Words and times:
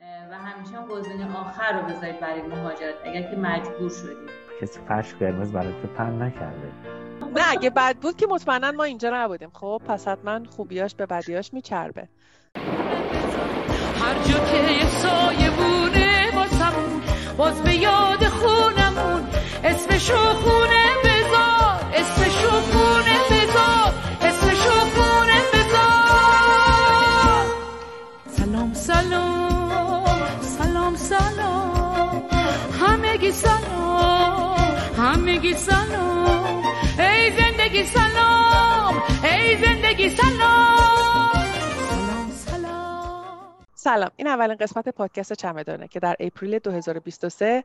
و 0.00 0.38
همیشه 0.38 0.76
هم 0.76 0.86
گزینه 0.86 1.36
آخر 1.36 1.80
رو 1.80 1.86
بذارید 1.86 2.20
برای 2.20 2.42
مهاجرت 2.42 2.94
اگر 3.04 3.22
که 3.22 3.36
مجبور 3.36 3.90
شدید. 3.90 4.30
کسی 4.60 4.80
فرش 4.88 5.14
قرمز 5.14 5.52
برای 5.52 5.72
تو 5.82 5.88
پن 5.88 6.22
نکرده. 6.22 6.72
نه 7.36 7.50
اگه 7.50 7.70
بد 7.70 7.96
بود 7.96 8.16
که 8.16 8.26
مطمئنا 8.26 8.72
ما 8.72 8.84
اینجا 8.84 9.10
نبودیم. 9.14 9.50
خب 9.52 9.82
پس 9.88 10.08
حتما 10.08 10.40
خوبیاش 10.44 10.94
به 10.94 11.06
بدیاش 11.06 11.52
میچربه. 11.54 12.08
هر 14.00 14.14
جا 14.14 14.44
که 14.44 14.86
سایه 14.86 15.50
بونه 15.50 16.36
واسمون 16.36 17.00
باز 17.38 17.62
به 17.62 17.74
یاد 17.74 18.24
خونمون 18.24 19.28
اسمشو 19.64 20.16
خونه 20.16 20.67
همگی 35.38 35.54
سلام 35.54 36.62
ای 36.98 37.30
زندگی 37.30 37.84
سلام 37.84 39.02
ای 39.24 39.56
زندگی 39.56 40.08
سلام 40.08 41.38
سلام. 43.74 44.10
این 44.16 44.26
اولین 44.26 44.56
قسمت 44.56 44.88
پادکست 44.88 45.32
چمدانه 45.32 45.88
که 45.88 46.00
در 46.00 46.16
اپریل 46.20 46.58
2023 46.58 47.64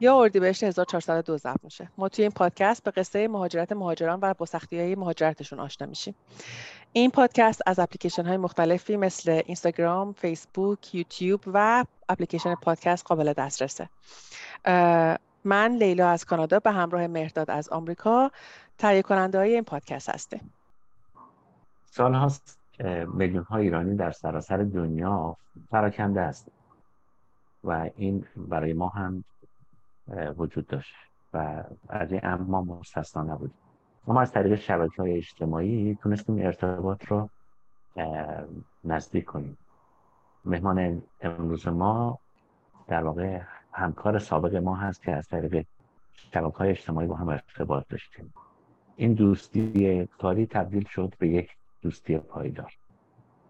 یا 0.00 0.20
اردیبهشت 0.20 0.64
1402 0.64 1.36
ضبط 1.36 1.64
میشه. 1.64 1.88
ما 1.98 2.08
توی 2.08 2.24
این 2.24 2.32
پادکست 2.32 2.82
به 2.82 2.90
قصه 2.90 3.28
مهاجرت 3.28 3.72
مهاجران 3.72 4.18
و 4.22 4.34
با 4.34 4.46
سختی 4.46 4.80
های 4.80 4.94
مهاجرتشون 4.94 5.60
آشنا 5.60 5.86
میشیم. 5.86 6.14
این 6.92 7.10
پادکست 7.10 7.62
از 7.66 7.78
اپلیکیشن 7.78 8.26
های 8.26 8.36
مختلفی 8.36 8.96
مثل 8.96 9.42
اینستاگرام، 9.46 10.12
فیسبوک، 10.12 10.94
یوتیوب 10.94 11.40
و 11.46 11.84
اپلیکیشن 12.08 12.54
پادکست 12.54 13.06
قابل 13.06 13.32
دسترسه. 13.32 13.88
من 15.44 15.76
لیلا 15.76 16.08
از 16.08 16.24
کانادا 16.24 16.58
به 16.58 16.70
همراه 16.70 17.06
مهرداد 17.06 17.50
از 17.50 17.68
آمریکا 17.68 18.30
تهیه 18.78 19.02
کننده 19.02 19.38
های 19.38 19.54
این 19.54 19.64
پادکست 19.64 20.10
هستیم. 20.10 20.52
سال 21.84 22.14
هاست 22.14 22.58
میلیون 23.14 23.44
ها 23.44 23.56
ایرانی 23.56 23.96
در 23.96 24.10
سراسر 24.10 24.56
دنیا 24.56 25.36
پراکنده 25.70 26.20
است 26.20 26.48
و 27.64 27.90
این 27.96 28.26
برای 28.36 28.72
ما 28.72 28.88
هم 28.88 29.24
وجود 30.36 30.66
داشت 30.66 30.94
و 31.34 31.64
از 31.88 32.12
این 32.12 32.20
امر 32.24 32.42
ما 32.42 32.62
مستثنا 32.62 33.22
نبودیم. 33.22 33.58
ما 34.06 34.20
از 34.20 34.32
طریق 34.32 34.54
شبکه 34.54 35.02
های 35.02 35.16
اجتماعی 35.16 35.98
تونستیم 36.02 36.38
ارتباط 36.38 37.04
رو 37.04 37.28
نزدیک 38.84 39.24
کنیم. 39.24 39.58
مهمان 40.44 41.02
امروز 41.20 41.68
ما 41.68 42.18
در 42.86 43.04
واقع 43.04 43.40
همکار 43.74 44.18
سابق 44.18 44.56
ما 44.56 44.76
هست 44.76 45.02
که 45.02 45.12
از 45.12 45.28
طریق 45.28 45.66
شبکه 46.12 46.56
های 46.58 46.70
اجتماعی 46.70 47.06
با 47.06 47.16
هم 47.16 47.28
ارتباط 47.28 47.88
داشتیم. 47.88 48.34
این 48.96 49.14
دوستی 49.14 50.06
کاری 50.06 50.46
تبدیل 50.46 50.84
شد 50.84 51.14
به 51.18 51.28
یک 51.28 51.56
دوستی 51.82 52.18
پایدار. 52.18 52.72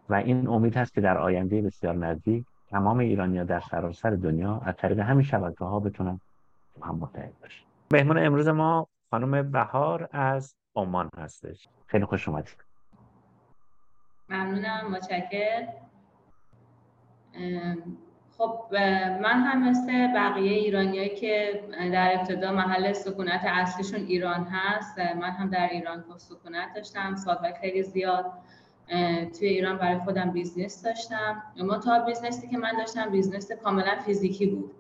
و 0.08 0.14
این 0.14 0.48
امید 0.48 0.76
هست 0.76 0.94
که 0.94 1.00
در 1.00 1.18
آینده 1.18 1.62
بسیار 1.62 1.94
نزدیک 1.94 2.44
تمام 2.70 2.98
ایرانیا 2.98 3.44
در 3.44 3.60
سراسر 3.60 4.10
دنیا 4.10 4.62
از 4.64 4.74
طریق 4.76 4.98
همین 4.98 5.22
شبکه 5.22 5.64
ها 5.64 5.80
بتونن 5.80 6.20
با 6.80 6.86
هم 6.86 6.94
متحد 6.94 7.40
باشن. 7.40 7.64
مهمان 7.92 8.18
امروز 8.18 8.48
ما 8.48 8.88
خانم 9.10 9.50
بهار 9.50 10.08
از 10.12 10.54
عمان 10.76 11.10
هستش. 11.16 11.68
خیلی 11.86 12.04
خوش 12.04 12.28
اومدید. 12.28 12.64
ممنونم 14.28 14.90
متشکر 14.90 15.68
ام، 17.34 17.96
خب 18.38 18.66
من 19.22 19.40
هم 19.42 19.68
مثل 19.70 20.06
بقیه 20.14 20.52
ایرانیایی 20.52 21.08
که 21.08 21.64
در 21.92 22.14
ابتدا 22.14 22.52
محل 22.52 22.92
سکونت 22.92 23.40
اصلیشون 23.44 24.06
ایران 24.06 24.44
هست 24.44 24.98
من 24.98 25.30
هم 25.30 25.50
در 25.50 25.68
ایران 25.68 26.04
سکونت 26.16 26.74
داشتم 26.74 27.16
سالهای 27.16 27.52
خیلی 27.60 27.82
زیاد 27.82 28.24
توی 29.38 29.48
ایران 29.48 29.78
برای 29.78 29.98
خودم 29.98 30.30
business 30.30 30.82
داشتم. 30.82 31.42
اما 31.56 31.78
تا 31.78 31.98
business 31.98 32.43
ی 32.43 32.48
که 32.48 32.58
من 32.58 32.72
داشتم 32.78 33.10
business 33.10 33.52
کاملا 33.52 33.96
فیزیکی 34.06 34.46
بود. 34.46 34.70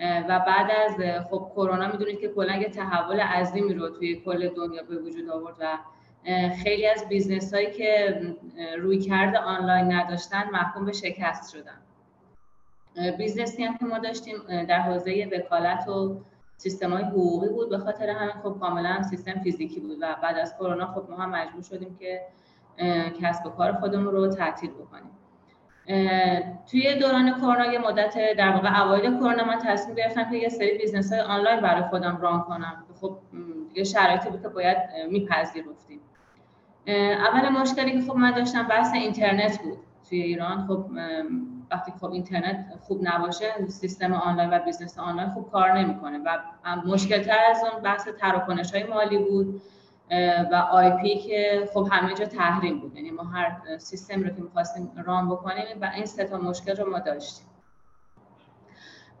و 0.00 0.38
بعد 0.38 0.70
از 0.70 1.24
خب 1.30 1.50
کرونا 1.56 1.88
می‌دونید 1.88 2.20
که 2.20 2.28
کلا 2.28 2.56
یه 2.56 2.68
تحول 2.68 3.20
عظیمی 3.20 3.74
رو 3.74 3.88
توی 3.88 4.16
کل 4.16 4.48
دنیا 4.48 4.82
به 4.82 4.96
وجود 4.96 5.30
آورد 5.30 5.56
و 5.60 5.78
خیلی 6.64 6.86
از 6.86 7.08
business 7.08 7.54
هایی 7.54 7.70
که 7.70 8.20
رویکرد 8.78 9.38
آنلاین 9.38 9.92
نداشتن 9.92 10.50
محکوم 10.52 10.84
به 10.84 10.92
شکست 10.92 11.52
شدن. 11.52 11.78
business 13.18 13.59
ی 13.59 13.64
هم 13.64 13.76
که 13.76 13.84
ما 13.84 13.98
داشتیم 13.98 14.36
در 14.68 14.80
حوزه 14.80 15.28
وکالت 15.32 15.88
و 15.88 16.20
سیستم 16.56 16.92
های 16.92 17.02
حقوقی 17.02 17.48
بود. 17.48 17.70
به 17.70 17.78
خاطر 17.78 18.10
همین 18.10 18.34
خب 18.42 18.56
کاملا 18.60 19.02
سیستم 19.02 19.40
فیزیکی 19.40 19.80
بود 19.80 19.96
و 20.00 20.16
بعد 20.22 20.38
از 20.38 20.54
کرونا 20.58 20.86
خب 20.86 21.10
ما 21.10 21.16
هم 21.16 21.30
مجبور 21.30 21.62
شدیم 21.62 21.96
که 21.98 22.20
کسب 23.22 23.46
و 23.46 23.50
کار 23.50 23.72
خودمون 23.72 24.12
رو 24.14 24.28
تعطیل 24.28 24.70
بکنیم. 24.70 25.10
توی 26.70 26.98
دوران 26.98 27.40
کرونا 27.40 27.72
یه 27.72 27.78
مدت 27.78 28.14
در 28.38 28.50
واقع 28.50 28.82
اوایل 28.82 29.16
کرونا 29.16 29.44
من 29.44 29.58
تصمیم 29.58 29.96
گرفتم 29.96 30.30
که 30.30 30.36
یه 30.36 30.48
سری 30.48 30.78
business 30.78 31.12
های 31.12 31.20
آنلاین 31.20 31.60
برای 31.60 31.82
خودم 31.82 32.18
run 32.20 32.42
کنم. 32.42 32.84
خب 33.00 33.18
دیگه 33.68 33.84
شرایطی 33.84 34.30
بود 34.30 34.42
که 34.42 34.48
باید 34.48 34.78
میپذیرفتیم. 35.10 36.00
اول 36.86 37.48
مشکلی 37.48 37.92
که 37.92 38.00
خب 38.00 38.16
من 38.16 38.30
داشتم 38.30 38.68
بحث 38.68 38.94
اینترنت 38.94 39.62
بود 39.62 39.78
توی 40.08 40.22
ایران. 40.22 40.66
خب 40.66 40.86
وقتی 41.70 41.92
خب 42.00 42.12
اینترنت 42.12 42.66
خوب 42.80 43.00
نباشه 43.02 43.46
سیستم 43.68 44.12
آنلاین 44.12 44.50
و 44.50 44.58
business 44.58 44.98
آنلاین 44.98 45.28
خوب 45.28 45.50
کار 45.50 45.78
نمی‌کنه 45.78 46.18
و 46.18 46.38
مشکل 46.86 47.22
تر 47.22 47.38
از 47.50 47.62
اون 47.72 47.82
بحث 47.82 48.08
تراکنش 48.08 48.74
های 48.74 48.84
مالی 48.84 49.18
بود 49.18 49.62
و 50.52 50.54
IP 50.54 51.18
که 51.18 51.68
خب 51.74 51.88
همه 51.92 52.14
جا 52.14 52.24
تحریم 52.24 52.80
بود. 52.80 52.96
یعنی 52.96 53.10
ما 53.10 53.22
هر 53.24 53.78
سیستم 53.78 54.22
رو 54.22 54.30
که 54.30 54.42
می‌خواستیم 54.42 54.92
run 55.06 55.28
بکنیم 55.28 55.78
و 55.80 55.90
این 55.94 56.06
سه 56.06 56.24
تا 56.24 56.38
مشکل 56.38 56.76
رو 56.76 56.90
ما 56.90 56.98
داشتیم. 56.98 57.46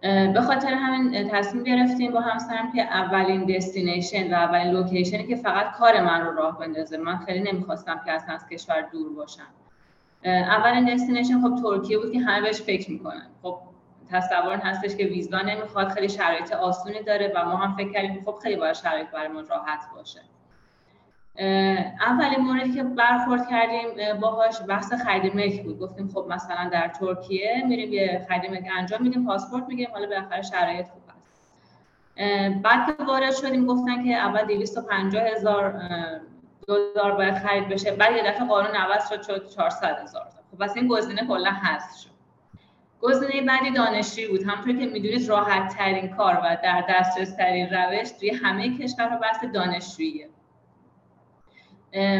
به 0.02 0.40
خاطر 0.46 0.74
همین 0.74 1.28
تصمیم 1.28 1.64
گرفتیم 1.64 2.12
با 2.12 2.20
همسرم 2.20 2.72
که 2.72 2.82
اولین 2.82 3.56
destination 3.56 4.34
و 4.34 4.36
اولین 4.36 4.72
location 4.72 5.20
ی 5.20 5.26
که 5.26 5.36
فقط 5.36 5.72
کار 5.72 6.00
من 6.00 6.20
رو 6.20 6.36
راه 6.36 6.58
بندازه. 6.58 6.96
من 6.96 7.16
خیلی 7.16 7.52
نمی‌خواستم 7.52 8.00
که 8.04 8.12
اصلا 8.12 8.34
از 8.34 8.46
کشور 8.48 8.80
دور 8.80 9.14
باشم. 9.14 9.46
اولین 10.24 10.94
دستینیشن 10.94 11.40
خب 11.42 11.62
ترکیه 11.62 11.98
بود 11.98 12.12
که 12.12 12.20
همه 12.20 12.40
بهش 12.40 12.62
فکر 12.62 12.90
می‌کنن. 12.90 13.26
خب 13.42 13.58
تصور 14.10 14.56
هستش 14.56 14.96
که 14.96 15.04
ویزا 15.04 15.40
نمی‌خواد 15.40 15.88
خیلی 15.88 16.08
شرایط 16.08 16.52
آسونی 16.52 17.02
داره 17.02 17.32
و 17.36 17.44
ما 17.44 17.56
هم 17.56 17.76
فکر 17.76 17.92
کردیم 17.92 18.22
خب 18.24 18.34
خیلی 18.42 18.56
باید 18.56 18.74
شرایط 18.74 19.10
برامون 19.10 19.46
راحت 19.46 19.80
باشه. 19.94 20.20
اولین 22.00 22.40
موردی 22.40 22.72
که 22.72 22.82
برخورد 22.82 23.48
کردیم 23.50 23.88
اه، 23.98 24.14
باهاش 24.14 24.56
بحث 24.68 24.92
خرید 24.92 25.36
ملک 25.36 25.62
بود. 25.62 25.78
گفتیم 25.78 26.08
خب 26.08 26.26
مثلا 26.28 26.68
در 26.72 26.88
ترکیه 26.88 27.62
میریم 27.66 27.92
یه 27.92 28.26
خرید 28.28 28.50
ملک 28.50 28.68
انجام 28.78 29.02
میدیم 29.02 29.26
پاسپورت 29.26 29.64
می‌گیریم 29.68 29.94
حالا 29.94 30.06
بالاخره 30.06 30.42
شرایط 30.42 30.86
خوب 30.86 31.02
هست. 31.08 31.50
بعد 32.62 32.86
که 32.86 33.04
وارد 33.04 33.34
شدیم 33.34 33.66
گفتن 33.66 34.04
که 34.04 34.14
اول 34.14 34.44
250 34.44 35.22
هزار 35.22 35.80
دلار 36.68 37.12
باید 37.12 37.34
خرید 37.34 37.68
بشه. 37.68 37.92
بعد 37.92 38.16
یه 38.16 38.22
دفعه 38.22 38.46
قانون 38.46 38.74
عوض 38.74 39.08
شد 39.08 39.22
شد 39.22 39.48
400 39.48 39.98
هزار 40.02 40.22
خب 40.50 40.58
پس 40.58 40.76
این 40.76 40.88
گزینه 40.88 41.26
کلا 41.26 41.50
حذف 41.50 41.96
شد. 41.96 42.10
گزینه 43.00 43.42
بعدی 43.42 43.70
دانشجویی 43.70 44.28
بود. 44.28 44.42
همونطور 44.42 44.76
که 44.76 44.86
می‌دونید 44.86 45.28
راحت 45.28 45.76
ترین 45.76 46.08
کار 46.08 46.34
و 46.34 46.56
در 46.62 46.84
دسترس 46.88 47.36
ترین 47.36 47.70
روش 47.70 48.10
توی 48.10 48.30
همه 48.30 48.78
کشورها 48.78 49.18
بحث 49.18 49.44
دانشجوییه. 49.44 50.28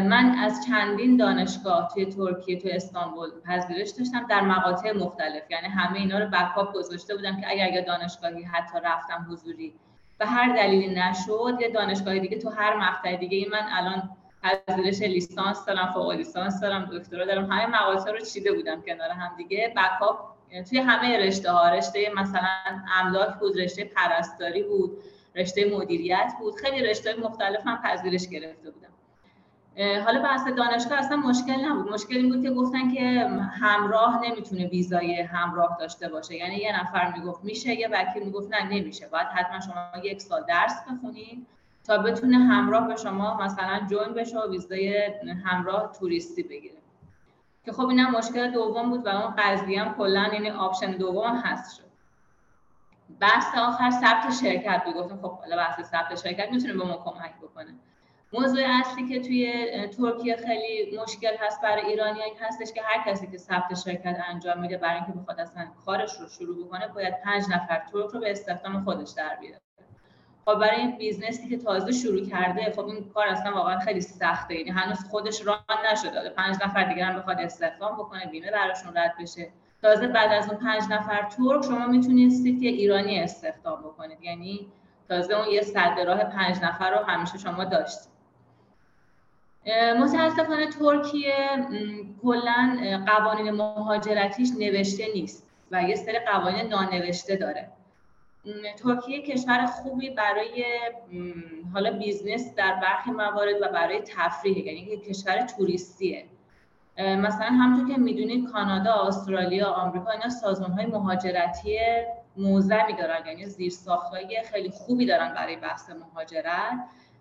من 0.09 0.35
از 0.43 0.65
چندین 0.67 1.17
دانشگاه 1.17 1.89
توی 1.93 2.05
ترکیه 2.05 2.59
توی 2.61 2.71
استانبول 2.71 3.29
پذیرش 3.45 3.89
داشتم 3.89 4.27
در 4.29 4.41
مقاطع 4.41 4.91
مختلف. 4.91 5.51
یعنی 5.51 5.67
همه 5.67 5.99
اینا 5.99 6.19
رو 6.19 6.25
بکاپ 6.25 6.73
گذاشته 6.73 7.15
بودم 7.15 7.41
که 7.41 7.49
اگر 7.49 7.65
اگر 7.65 7.81
دانشگاهی 7.81 8.43
حتی 8.43 8.79
رفتم 8.83 9.27
حضوری. 9.31 9.73
به 10.17 10.25
هر 10.25 10.55
دلیلی 10.55 10.95
نشد 10.95 11.57
یه 11.61 11.69
دانشگاه 11.69 12.19
دیگه 12.19 12.37
تو 12.37 12.49
هر 12.49 12.77
مقطع 12.77 13.15
دیگه 13.15 13.37
ای 13.37 13.47
من 13.51 13.65
الان 13.71 14.09
پذیرش 14.43 15.01
لیسانس 15.01 15.65
دارم 15.65 15.91
فوق 15.93 16.11
لیسانس 16.11 16.61
دارم 16.61 16.89
دکترا 16.93 17.25
دارم. 17.25 17.51
همه 17.51 17.65
مقاطع 17.65 18.11
رو 18.11 18.19
چیده 18.19 18.51
بودم 18.51 18.81
کنار 18.81 19.09
هم 19.09 19.37
دیگه. 19.37 19.73
بکاپ 19.77 20.19
یعنی 20.51 20.65
توی 20.65 20.79
همه 20.79 21.17
رشته 21.17 21.51
ها 21.51 21.69
رشته 21.69 22.11
مثلا 22.15 22.49
املاک 23.01 23.39
بود 23.39 23.59
رشته 23.59 23.83
پرستاری 23.83 24.63
بود 24.63 24.97
رشته 25.35 25.77
مدیریت 25.77 26.33
بود. 26.39 26.55
خیلی 26.55 26.83
رشته 26.83 27.15
مختلف 27.19 27.67
هم 27.67 27.81
پذیرش 27.81 28.27
گرفته 28.27 28.71
بودم. 28.71 28.89
حالا 30.05 30.23
بحث 30.23 30.47
دانشگاه 30.47 30.99
اصلا 30.99 31.17
مشکل 31.17 31.65
نبود. 31.65 31.93
مشکل 31.93 32.15
این 32.15 32.29
بود 32.29 32.43
که 32.43 32.49
گفتن 32.49 32.93
که 32.93 33.27
همراه 33.61 34.21
نمی‌تونه 34.23 34.67
ویزای 34.67 35.21
همراه 35.21 35.77
داشته 35.79 36.09
باشه. 36.09 36.35
یعنی 36.35 36.55
یه 36.55 36.81
نفر 36.81 37.13
می‌گفت 37.17 37.43
میشه 37.43 37.73
یه 37.73 37.87
وکیل 37.91 38.23
می‌گفت 38.23 38.51
نه 38.51 38.63
نمیشه. 38.63 39.07
باید 39.07 39.27
حتما 39.27 39.59
شما 39.59 40.03
یک 40.03 40.21
سال 40.21 40.45
درس 40.47 40.83
بخونید. 40.83 41.47
تا 41.89 41.97
بتونه 41.97 42.37
همراه 42.37 42.87
با 42.87 42.95
شما 42.95 43.37
مثلا 43.37 43.87
join 43.89 44.13
بشه 44.13 44.39
و 44.39 44.51
ویزای 44.51 45.13
همراه 45.45 45.91
توریستی 45.99 46.43
بگیره. 46.43 46.77
که 47.65 47.71
خب 47.71 47.87
اینم 47.87 48.11
مشکل 48.11 48.51
دوم 48.51 48.89
بود 48.89 49.05
و 49.05 49.09
اون 49.09 49.33
قضیه 49.37 49.81
هم 49.83 49.93
کلا 49.93 50.29
یعنی 50.33 50.49
آپشن 50.49 50.91
دوم 50.91 51.35
هست 51.35 51.77
شد. 51.77 51.89
بحث 53.19 53.57
آخر 53.57 53.89
ثبت 53.89 54.33
شرکت 54.41 54.81
بود. 54.85 54.95
گفتم 54.95 55.17
خب 55.21 55.31
حالا 55.31 55.55
بحث 55.55 55.81
ثبت 55.81 56.15
شرکت 56.15 56.51
می‌تونه 56.51 56.73
به 56.73 56.83
ما 56.83 56.97
کمک 56.97 57.35
بکنه. 57.41 57.75
موضوع 58.33 58.61
اصلی 58.65 59.07
که 59.07 59.19
توی 59.19 59.87
ترکیه 59.87 60.37
خیلی 60.37 60.99
مشکل 61.01 61.35
هست 61.39 61.61
برای 61.61 61.85
ایرانی 61.85 62.19
هستش 62.39 62.73
که 62.73 62.81
هر 62.83 63.11
کسی 63.11 63.27
که 63.27 63.37
ثبت 63.37 63.73
شرکت 63.73 64.17
انجام 64.29 64.59
میده 64.59 64.77
برای 64.77 64.95
اینکه 64.95 65.11
بخواد 65.11 65.39
اصلا 65.39 65.67
کارش 65.85 66.19
رو 66.19 66.27
شروع 66.27 66.65
بکنه 66.65 66.87
باید 66.87 67.21
پنج 67.21 67.43
نفر 67.43 67.79
ترک 67.91 68.09
رو 68.11 68.19
به 68.19 68.31
استخدام 68.31 68.83
خودش 68.83 69.09
در 69.09 69.35
بیاره. 69.35 69.68
خب 70.49 70.59
برای 70.59 70.79
این 70.79 70.97
business 70.97 71.43
ی 71.43 71.49
که 71.49 71.57
تازه 71.57 71.91
شروع 71.91 72.25
کرده 72.25 72.71
خب 72.75 72.87
این 72.87 73.09
کار 73.13 73.27
اصلا 73.27 73.53
واقعا 73.53 73.79
خیلی 73.79 74.01
سخته. 74.01 74.55
یعنی 74.55 74.69
هنوز 74.69 75.05
خودش 75.09 75.45
run 75.45 75.57
نشده. 75.91 76.29
پنج 76.29 76.55
نفر 76.65 76.83
دیگه 76.83 77.05
هم 77.05 77.19
بخواد 77.19 77.39
استخدام 77.39 77.95
بکنه 77.95 78.25
بیمه 78.25 78.51
براشون 78.51 78.97
رد 78.97 79.13
بشه. 79.21 79.49
تازه 79.81 80.07
بعد 80.07 80.31
از 80.31 80.49
اون 80.49 80.57
پنج 80.57 80.83
نفر 80.89 81.21
ترک 81.21 81.65
شما 81.65 81.87
می‌تونید 81.87 82.61
که 82.61 82.67
ایرانی 82.67 83.19
استخدام 83.19 83.79
بکنید. 83.81 84.23
یعنی 84.23 84.67
تازه 85.09 85.33
اون 85.33 85.47
یه 85.47 85.61
سد 85.61 85.99
راه 86.07 86.23
پنج 86.23 86.57
نفر 86.63 86.91
رو 86.91 87.05
همیشه 87.05 87.37
شما 87.37 87.65
داشتید. 87.65 88.09
متاسفانه 89.99 90.67
ترکیه 90.67 91.33
کلا 92.23 92.77
قوانین 93.07 93.51
مهاجرتیش 93.51 94.49
نوشته 94.59 95.05
نیست 95.13 95.49
و 95.71 95.83
یه 95.83 95.95
سری 95.95 96.19
قوانین 96.19 96.67
نانوشته 96.67 97.35
داره. 97.35 97.69
ترکیه 98.83 99.21
کشور 99.21 99.65
خوبی 99.65 100.09
برای 100.09 100.65
حالا 101.73 101.91
business 101.91 102.55
در 102.55 102.79
برخی 102.81 103.11
موارد 103.11 103.61
و 103.61 103.67
برای 103.67 104.01
تفریح 104.01 104.57
یعنی 104.57 104.97
کشور 104.97 105.41
توریستیه. 105.41 106.25
مثلا 106.97 107.45
همونطور 107.45 107.95
که 107.95 108.01
می‌دونید 108.01 108.51
کانادا، 108.51 108.93
استرالیا، 108.93 109.67
آمریکا 109.67 110.11
اینا 110.11 110.29
سازمان 110.29 110.71
های 110.71 110.85
مهاجرتی 110.85 111.79
منظمی 112.37 112.93
دارن 112.93 113.27
یعنی 113.27 113.45
زیر 113.45 113.73
خیلی 114.51 114.69
خوبی 114.69 115.05
دارن 115.05 115.33
برای 115.33 115.55
بحث 115.55 115.89
مهاجرت. 115.89 116.79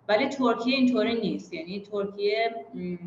ولی 0.09 0.29
ترکیه 0.29 0.76
اینطوری 0.76 1.20
نیست 1.20 1.53
یعنی 1.53 1.81
ترکیه 1.81 2.67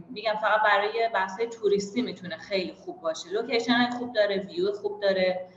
میگم 0.10 0.36
فقط 0.42 0.62
برای 0.64 1.10
بحث 1.14 1.40
توریستی 1.40 2.02
می‌تونه 2.02 2.38
خیلی 2.38 2.74
خوب 2.74 3.02
باشه. 3.02 3.30
location 3.30 3.90
خوب 3.90 4.14
داره 4.14 4.40
ویو 4.40 4.72
خوب 4.72 5.00
داره. 5.02 5.48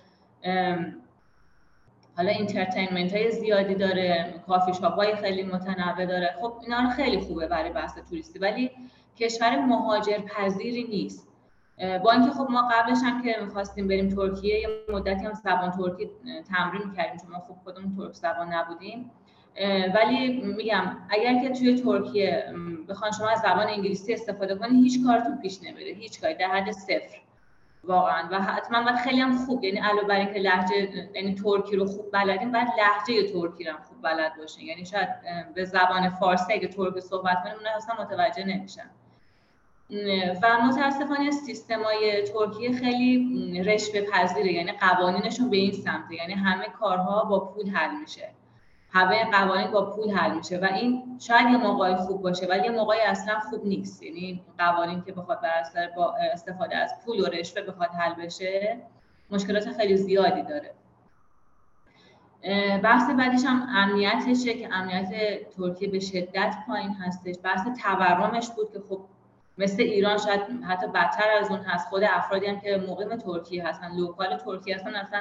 حالا 2.16 2.30
entertainment 2.30 3.12
های 3.12 3.30
زیادی 3.30 3.74
داره 3.74 4.34
کافی 4.46 4.74
شاپ 4.74 4.94
های 4.94 5.16
خیلی 5.16 5.42
متنوع 5.42 6.06
داره. 6.06 6.34
خب 6.40 6.52
اینا 6.62 6.90
خیلی 6.90 7.18
خوبه 7.18 7.46
برای 7.46 7.70
بحث 7.70 7.98
توریستی 8.10 8.38
ولی 8.38 8.70
کشور 9.16 9.56
مهاجر 9.56 10.18
پذیری 10.18 10.84
نیست 10.84 11.28
با 12.04 12.12
اینکه 12.12 12.30
خب 12.30 12.46
ما 12.50 12.68
قبلش 12.72 12.98
هم 13.04 13.22
که 13.22 13.36
می‌خواستیم 13.44 13.88
بریم 13.88 14.08
ترکیه 14.08 14.60
یه 14.60 14.68
مدتی 14.88 15.24
هم 15.24 15.32
زبان 15.32 15.70
ترکی 15.70 16.10
تمرین 16.48 16.92
کردیم 16.96 17.20
چون 17.20 17.30
ما 17.30 17.38
خب 17.38 17.54
خودمون 17.64 17.96
ترک 17.96 18.14
زبان 18.14 18.52
نبودیم. 18.52 19.10
ولی 19.94 20.42
میگم 20.42 20.96
اگر 21.10 21.42
که 21.42 21.50
توی 21.50 21.82
ترکیه 21.82 22.54
بخوان 22.88 23.10
شما 23.10 23.28
از 23.28 23.40
زبان 23.40 23.66
انگلیسی 23.66 24.14
استفاده 24.14 24.54
کنید 24.54 24.84
هیچ 24.84 25.04
کارتون 25.06 25.38
پیش 25.38 25.62
نمیره. 25.62 25.92
هیچ 25.92 26.20
کاری 26.20 26.34
در 26.34 26.46
حد 26.46 26.70
صفر. 26.70 27.18
واقعا. 27.86 28.28
و 28.30 28.42
حتما 28.42 28.82
باید 28.82 28.96
خیلی 28.96 29.20
هم 29.20 29.36
خوب. 29.46 29.64
یعنی 29.64 29.78
علاوه 29.78 30.08
بر 30.08 30.18
اینکه 30.18 30.40
لهجه 30.40 31.08
یعنی 31.14 31.34
ترکی 31.34 31.76
رو 31.76 31.86
خوب 31.86 32.12
بلدیم 32.12 32.52
بعد 32.52 32.68
لهجه 32.78 33.32
ترکی 33.32 33.64
رو 33.64 33.72
هم 33.72 33.82
خوب 33.82 34.02
بلد 34.02 34.32
باشین 34.38 34.66
یعنی 34.66 34.84
شاید 34.84 35.08
به 35.54 35.64
زبان 35.64 36.08
فارسی 36.08 36.52
اگه 36.52 36.68
ترکی 36.68 37.00
صحبت 37.00 37.42
کنیم 37.42 37.56
اونها 37.56 37.76
اصلا 37.76 37.94
متوجه 38.04 38.44
نمیشن. 38.44 38.90
و 40.42 40.62
متاسفانه 40.62 41.30
سیستمای 41.30 42.22
ترکیه 42.22 42.72
خیلی 42.72 43.62
رشوه 43.62 44.00
پذیره 44.00 44.52
یعنی 44.52 44.72
قوانینشون 44.72 45.50
به 45.50 45.56
این 45.56 45.72
سمته. 45.72 46.14
یعنی 46.14 46.32
همه 46.32 46.64
کارها 46.64 47.24
با 47.24 47.40
پول 47.40 47.70
حل 47.70 48.00
میشه. 48.00 48.28
همه 48.94 49.30
قوانین 49.30 49.70
با 49.70 49.90
پول 49.90 50.10
حل 50.10 50.36
میشه 50.36 50.58
و 50.58 50.64
این 50.64 51.18
شاید 51.20 51.50
یه 51.50 51.56
موقعی 51.56 51.94
خوب 51.96 52.22
باشه 52.22 52.46
ولی 52.46 52.64
یه 52.64 52.70
موقعی 52.70 53.00
اصلا 53.00 53.40
خوب 53.40 53.66
نیست. 53.66 54.02
یعنی 54.02 54.42
قوانین 54.58 55.02
که 55.02 55.12
بخواد 55.12 55.40
بر 55.40 55.48
اثر 55.60 55.90
با 55.96 56.14
استفاده 56.32 56.76
از 56.76 56.94
پول 57.04 57.20
و 57.20 57.26
رشوه 57.26 57.62
بخواد 57.62 57.88
حل 57.88 58.14
بشه 58.14 58.78
مشکلات 59.30 59.72
خیلی 59.72 59.96
زیادی 59.96 60.42
داره. 60.42 60.74
بحث 62.82 63.10
بعدیش 63.10 63.44
هم 63.44 63.68
امنیتشه 63.76 64.54
که 64.54 64.74
امنیت 64.74 65.10
ترکیه 65.56 65.90
به 65.90 66.00
شدت 66.00 66.54
پایین 66.66 66.92
هستش. 66.92 67.34
بحث 67.42 67.66
تورمش 67.82 68.48
بود 68.48 68.72
که 68.72 68.80
خب 68.88 69.00
مثل 69.58 69.82
ایران 69.82 70.18
شاید 70.18 70.40
حتی 70.68 70.86
بدتر 70.86 71.30
از 71.40 71.50
اون 71.50 71.60
هست. 71.60 71.88
خود 71.88 72.02
افرادی 72.04 72.46
هم 72.46 72.60
که 72.60 72.84
مقیم 72.88 73.16
ترکیه 73.16 73.68
هستن 73.68 73.96
لوکال 73.96 74.36
ترکیه 74.36 74.74
هستن 74.74 74.94
اصلا 74.94 75.20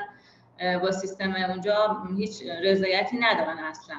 با 0.81 0.91
سیستم 0.91 1.35
اونجا 1.50 2.03
هیچ 2.17 2.44
رضایتی 2.63 3.17
ندارن 3.17 3.59
اصلا. 3.59 3.95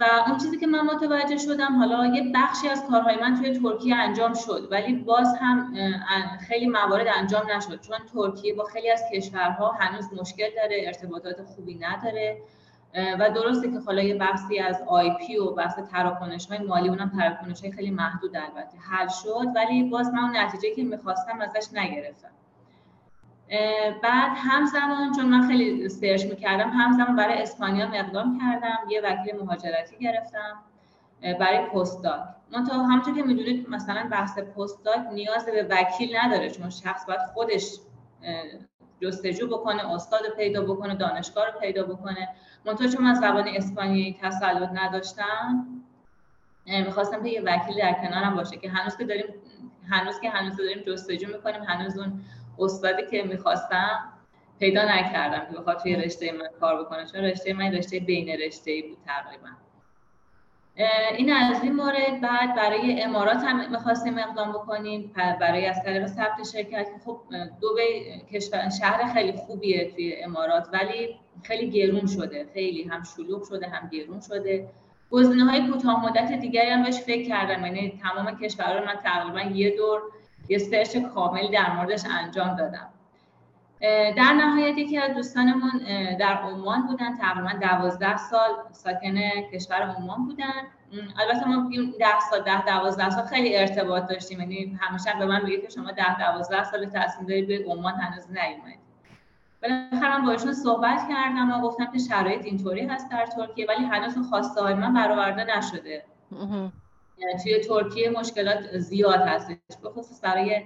و 0.00 0.04
اون 0.26 0.38
چیزی 0.38 0.58
که 0.58 0.66
من 0.66 0.80
متوجه 0.80 1.38
شدم 1.38 1.76
حالا 1.76 2.06
یه 2.06 2.32
بخشی 2.34 2.68
از 2.68 2.84
کارهای 2.90 3.16
من 3.16 3.34
توی 3.34 3.58
ترکیه 3.58 3.96
انجام 3.96 4.34
شد 4.34 4.68
ولی 4.70 4.92
باز 4.92 5.36
هم 5.40 5.74
خیلی 6.48 6.66
موارد 6.66 7.06
انجام 7.16 7.50
نشد 7.50 7.80
چون 7.80 7.98
ترکیه 8.14 8.54
با 8.54 8.64
خیلی 8.64 8.90
از 8.90 9.02
کشورها 9.12 9.72
هنوز 9.72 10.12
مشکل 10.20 10.48
داره 10.56 10.82
ارتباطات 10.86 11.42
خوبی 11.42 11.74
نداره 11.74 12.38
و 13.18 13.30
درسته 13.30 13.70
که 13.70 13.78
حالا 13.78 14.02
یه 14.02 14.14
بحثی 14.14 14.58
از 14.58 14.82
IP 14.86 15.36
و 15.36 15.50
بحث 15.50 15.78
تراکنش 15.92 16.46
های 16.46 16.58
مالی 16.58 16.88
اونم 16.88 17.12
تراکنش 17.18 17.60
های 17.60 17.72
خیلی 17.72 17.90
محدود 17.90 18.36
البته 18.36 18.78
حل 18.90 19.08
شد 19.08 19.46
ولی 19.54 19.82
باز 19.82 20.08
من 20.12 20.18
اون 20.18 20.36
نتیجه 20.36 20.74
که 20.74 20.84
می‌خواستم 20.84 21.40
ازش 21.40 21.72
نگرفتم. 21.72 22.30
بعد 24.02 24.32
همزمان 24.36 25.12
چون 25.16 25.24
من 25.24 25.48
خیلی 25.48 25.88
search 25.88 26.24
می‌کردم 26.24 26.70
همزمان 26.70 27.16
برای 27.16 27.42
اسپانیا 27.42 27.86
اقدام 27.94 28.38
کردم 28.40 28.78
یه 28.90 29.00
وکیل 29.00 29.36
مهاجرتی 29.36 29.98
گرفتم 29.98 30.62
برای 31.22 31.66
پستاک 31.66 32.20
منتها 32.52 32.82
همونطور 32.82 33.14
که 33.14 33.22
می‌دونید 33.22 33.68
مثلا 33.68 34.08
بحث 34.10 34.38
پستاک 34.38 35.00
نیاز 35.12 35.46
به 35.46 35.66
وکیل 35.70 36.16
نداره 36.16 36.50
چون 36.50 36.70
شخص 36.70 37.06
باید 37.06 37.20
خودش 37.20 37.78
جستجو 39.02 39.46
بکنه 39.48 39.94
استاد 39.94 40.20
پیدا 40.36 40.62
بکنه 40.62 40.94
دانشگاه 40.94 41.46
رو 41.46 41.60
پیدا 41.60 41.82
بکنه. 41.82 42.28
منتها 42.64 42.88
چون 42.88 43.04
من 43.04 43.14
زبان 43.14 43.48
اسپانیایی 43.48 44.18
تسلط 44.22 44.70
نداشتم 44.72 45.66
می‌خواستم 46.66 47.22
که 47.22 47.28
یه 47.28 47.42
وکیل 47.42 47.78
در 47.78 47.92
کنارم 47.92 48.34
باشه 48.34 48.56
که 48.56 48.70
هنوز 48.70 48.96
که 48.96 49.04
داریم 49.04 49.24
هنوز 49.88 50.20
که 50.20 50.30
هنوز 50.30 50.56
داریم 50.56 50.82
جستجو 50.86 51.26
می‌کنیم 51.26 51.62
هنوز 51.62 51.98
اون 51.98 52.20
استادی 52.58 53.02
که 53.10 53.22
می‌خواستم 53.22 54.12
پیدا 54.60 54.82
نکردم 54.84 55.52
که 55.52 55.58
بخواد 55.58 55.78
توی 55.78 55.96
رشته 55.96 56.32
من 56.32 56.48
کار 56.60 56.84
بکنه 56.84 57.06
چون 57.06 57.20
رشته 57.20 57.52
من 57.52 57.72
رشته 57.72 58.00
بین 58.00 58.28
رشته 58.28 58.70
ای 58.70 58.82
بود 58.82 58.98
تقریبا. 59.06 59.48
این 61.16 61.32
از 61.32 61.62
این 61.62 61.72
مورد 61.72 62.20
بعد 62.20 62.54
برای 62.54 63.02
امارات 63.02 63.36
هم 63.36 63.70
می‌خواستیم 63.70 64.18
اقدام 64.18 64.52
بکنیم 64.52 65.12
برای 65.40 65.66
از 65.66 65.82
طریق 65.84 66.06
ثبت 66.06 66.48
شرکت 66.52 66.86
خب 67.04 67.20
دو 67.60 67.68
کشور 68.32 68.68
شهر 68.80 69.14
خیلی 69.14 69.32
خوبیه 69.32 69.92
توی 69.94 70.22
امارات 70.22 70.68
ولی 70.72 71.18
خیلی 71.42 71.70
گرون 71.70 72.06
شده 72.06 72.46
خیلی 72.54 72.82
هم 72.82 73.02
شلوغ 73.16 73.48
شده 73.48 73.68
هم 73.68 73.88
گرون 73.88 74.20
شده. 74.20 74.68
گزینه 75.10 75.44
های 75.44 75.70
کوتاه 75.70 76.04
مدت 76.04 76.32
دیگری 76.32 76.68
هم 76.68 76.82
بهش 76.82 76.98
فکر 76.98 77.28
کردم 77.28 77.66
یعنی 77.66 78.00
تمام 78.02 78.38
کشورها 78.38 78.84
من 78.84 78.96
تقریبا 79.04 79.40
یه 79.40 79.76
دور 79.76 80.02
یه 80.48 80.58
سرچ 80.58 80.96
کامل 80.96 81.50
در 81.50 81.76
موردش 81.76 82.02
انجام 82.10 82.56
دادم. 82.56 82.88
در 84.16 84.32
نهایت 84.32 84.78
یکی 84.78 84.98
از 84.98 85.14
دوستانمون 85.14 85.70
در 86.18 86.34
عمان 86.34 86.86
بودن 86.86 87.16
تقریبا 87.16 87.52
دوازده 87.60 88.16
سال 88.16 88.50
ساکن 88.72 89.18
کشور 89.52 89.76
عمان 89.76 90.26
بودن. 90.26 90.52
البته 91.18 91.48
ما 91.48 91.68
بگیم 91.68 91.94
ده 91.98 92.20
سال 92.30 92.42
ده 92.42 92.64
دوازده 92.64 93.10
سال 93.10 93.24
خیلی 93.24 93.56
ارتباط 93.56 94.08
داشتیم. 94.08 94.40
یعنی 94.40 94.78
همیشه 94.80 95.18
به 95.18 95.26
من 95.26 95.44
میگه 95.44 95.60
که 95.60 95.68
شما 95.68 95.90
ده 95.90 96.18
دوازده 96.18 96.64
سال 96.64 96.86
تصمیم 96.86 97.28
دارید 97.28 97.48
به 97.48 97.72
عمان 97.72 97.94
هنوز 97.94 98.26
نیومدید. 98.30 98.86
بالاخره 99.62 100.18
من 100.18 100.26
باشون 100.26 100.52
صحبت 100.52 101.08
کردم 101.08 101.52
و 101.52 101.60
گفتم 101.60 101.92
که 101.92 101.98
شرایط 101.98 102.44
اینطوری 102.44 102.86
هست 102.86 103.10
در 103.10 103.26
ترکیه 103.26 103.66
ولی 103.68 103.84
هنوز 103.84 104.28
خواسته 104.30 104.62
های 104.62 104.74
من 104.74 104.94
برآورده 104.94 105.58
نشده. 105.58 106.04
توی 107.42 107.60
ترکیه 107.60 108.10
مشکلات 108.10 108.78
زیاد 108.78 109.20
هستش 109.20 109.56
به 109.82 109.90
خصوص 109.90 110.24
برای 110.24 110.62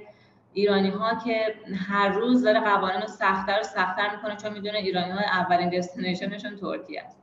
ایرانی 0.53 0.91
ها 0.91 1.15
که 1.15 1.55
هر 1.89 2.09
روز 2.09 2.43
داره 2.45 2.61
قوانین 2.61 3.01
رو 3.01 3.09
سختتر 3.09 3.61
و 3.61 3.63
سختتر 3.63 4.17
می‌کنه 4.17 4.37
چون 4.37 4.53
می‌دونه 4.53 4.79
ایرانی 4.79 5.11
ها 5.11 5.21
اولین 5.21 5.71
دستینیشنشون 5.71 6.57
ترکیه 6.57 7.03
است. 7.03 7.21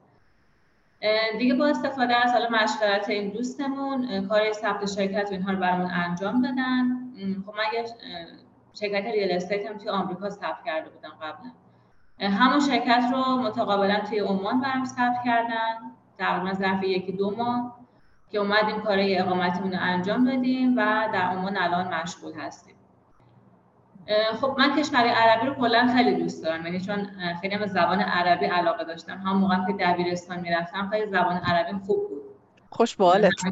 دیگه 1.37 1.53
با 1.53 1.67
استفاده 1.67 2.15
از 2.15 2.31
حالا 2.31 2.49
مشورت 2.49 3.09
این 3.09 3.29
دوستمون 3.29 4.27
کار 4.27 4.51
ثبت 4.53 4.85
شرکت 4.85 5.27
و 5.29 5.33
اینها 5.33 5.51
رو 5.51 5.57
برامون 5.57 5.91
انجام 5.91 6.41
دادن 6.41 6.85
خب 7.45 7.53
من 7.55 7.63
یه 7.73 7.85
شرکت 8.73 9.05
ریل 9.05 9.31
استیت 9.31 9.65
هم 9.65 9.77
توی 9.77 9.89
آمریکا 9.89 10.29
ثبت 10.29 10.63
کرده 10.65 10.89
بودم 10.89 11.13
قبلا 11.21 11.51
همون 12.19 12.59
شرکت 12.59 13.03
رو 13.13 13.37
متقابلا 13.37 13.99
توی 13.99 14.19
عمان 14.19 14.61
برام 14.61 14.85
ثبت 14.85 15.17
کردن. 15.25 15.75
تقریبا 16.17 16.53
ظرف 16.53 16.83
یکی 16.83 17.11
دو 17.11 17.31
ماه. 17.31 17.76
که 18.31 18.37
اومدیم 18.37 18.81
کار 18.81 18.97
اقامتیمون 19.01 19.71
رو 19.71 19.77
انجام 19.81 20.25
دادیم 20.25 20.77
و 20.77 21.09
در 21.13 21.21
عمان 21.21 21.57
الان 21.57 21.93
مشغول 21.93 22.33
هستیم. 22.33 22.75
خب 24.41 24.55
من 24.57 24.75
کشور 24.79 24.99
عربی 24.99 25.47
رو 25.47 25.53
کلا 25.53 25.93
خیلی 25.95 26.15
دوست 26.15 26.43
دارم 26.43 26.65
یعنی 26.65 26.79
چون 26.79 27.09
خیلی 27.41 27.55
هم 27.55 27.65
زبان 27.65 27.99
عربی 27.99 28.45
علاقه 28.45 28.83
داشتم. 28.83 29.17
هم 29.17 29.37
موقع 29.37 29.55
که 29.67 29.73
دبیرستان 29.79 30.39
می‌رفتم 30.39 30.89
خیلی 30.89 31.05
زبان 31.05 31.37
عربی 31.37 31.79
خوب 31.85 32.09
بود. 32.09 32.21
خوش 32.69 32.95
بالت 32.95 33.31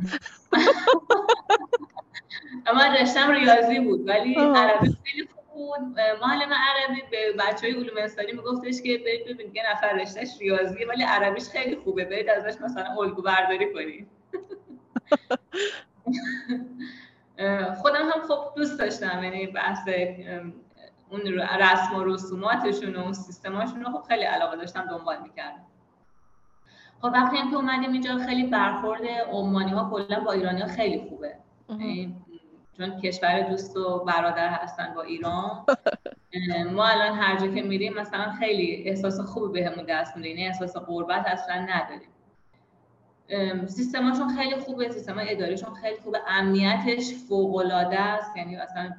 من 2.76 2.94
رشتم 2.94 3.32
ریاضی 3.32 3.80
بود 3.80 4.08
ولی 4.08 4.36
عربی 4.36 4.98
خیلی 5.04 5.28
خوب 5.36 5.44
بود. 5.54 6.00
معلم 6.22 6.54
عربی 6.54 7.02
به 7.12 7.34
بچه 7.40 7.68
های 7.68 7.76
علوم 7.76 7.98
انسانی 7.98 8.32
میگفتش 8.32 8.82
که 8.82 8.98
برید 8.98 9.26
ببینید 9.26 9.56
یه 9.56 9.64
نفر 9.72 9.94
رشتهش 9.94 10.30
ریاضیه 10.40 10.88
ولی 10.88 11.04
عربیش 11.04 11.44
خیلی 11.44 11.76
خوبه. 11.76 12.06
برید 12.06 12.30
ازش 12.30 12.62
مثلا 12.62 13.02
الگو 13.02 13.22
برداری 13.22 13.74
کنید. 13.74 14.15
خودم 17.82 18.10
هم 18.10 18.22
خب 18.28 18.54
دوست 18.56 18.80
داشتم 18.80 19.24
یعنی 19.24 19.48
بحث 19.48 19.90
اون 21.10 21.22
رسم 21.60 21.96
و 21.96 22.04
رسوماتشون 22.04 22.96
و 22.96 23.00
اون 23.00 23.14
سیستماشون 23.14 23.84
رو 23.84 23.92
خب 23.92 24.08
خیلی 24.08 24.24
علاقه 24.24 24.58
داشتم 24.58 24.86
دنبال 24.86 25.22
می‌کردم. 25.22 25.66
خب 27.02 27.12
وقتی 27.14 27.38
هم 27.38 27.50
که 27.50 27.56
اومدیم 27.56 27.92
اینجا 27.92 28.18
خیلی 28.18 28.44
برخورد 28.48 29.02
عمانی 29.32 29.72
ها 29.72 29.90
کلا 29.90 30.20
با 30.20 30.32
ایرانی 30.32 30.62
ها 30.62 30.68
خیلی 30.68 31.10
خوبه. 31.10 31.36
یعنی 31.70 32.16
چون 32.78 33.02
کشور 33.02 33.42
دوست 33.42 33.78
و 33.78 34.04
برادر 34.04 34.50
هستن 34.50 34.94
با 34.94 35.02
ایران. 35.02 35.66
ما 36.76 36.86
الان 36.86 37.18
هر 37.18 37.38
جا 37.38 37.48
که 37.48 37.62
میریم 37.62 37.94
مثلا 37.94 38.32
خیلی 38.32 38.90
احساس 38.90 39.20
خوبی 39.20 39.62
بهمون 39.62 39.86
دست 39.86 40.18
میده 40.18 40.30
یعنی 40.30 40.48
احساس 40.48 40.78
قربت 40.78 41.28
اصلا 41.28 41.56
نداریم. 41.56 42.10
سیستماشون 43.68 44.36
خیلی 44.36 44.56
خوبه 44.56 44.90
سیستم 44.90 45.16
اداریشون 45.20 45.74
خیلی 45.74 45.98
خوبه. 45.98 46.20
امنیتش 46.28 47.14
فوق 47.30 47.56
العاده 47.56 48.00
است 48.00 48.38
یعنی 48.38 48.56
اصلا 48.56 48.96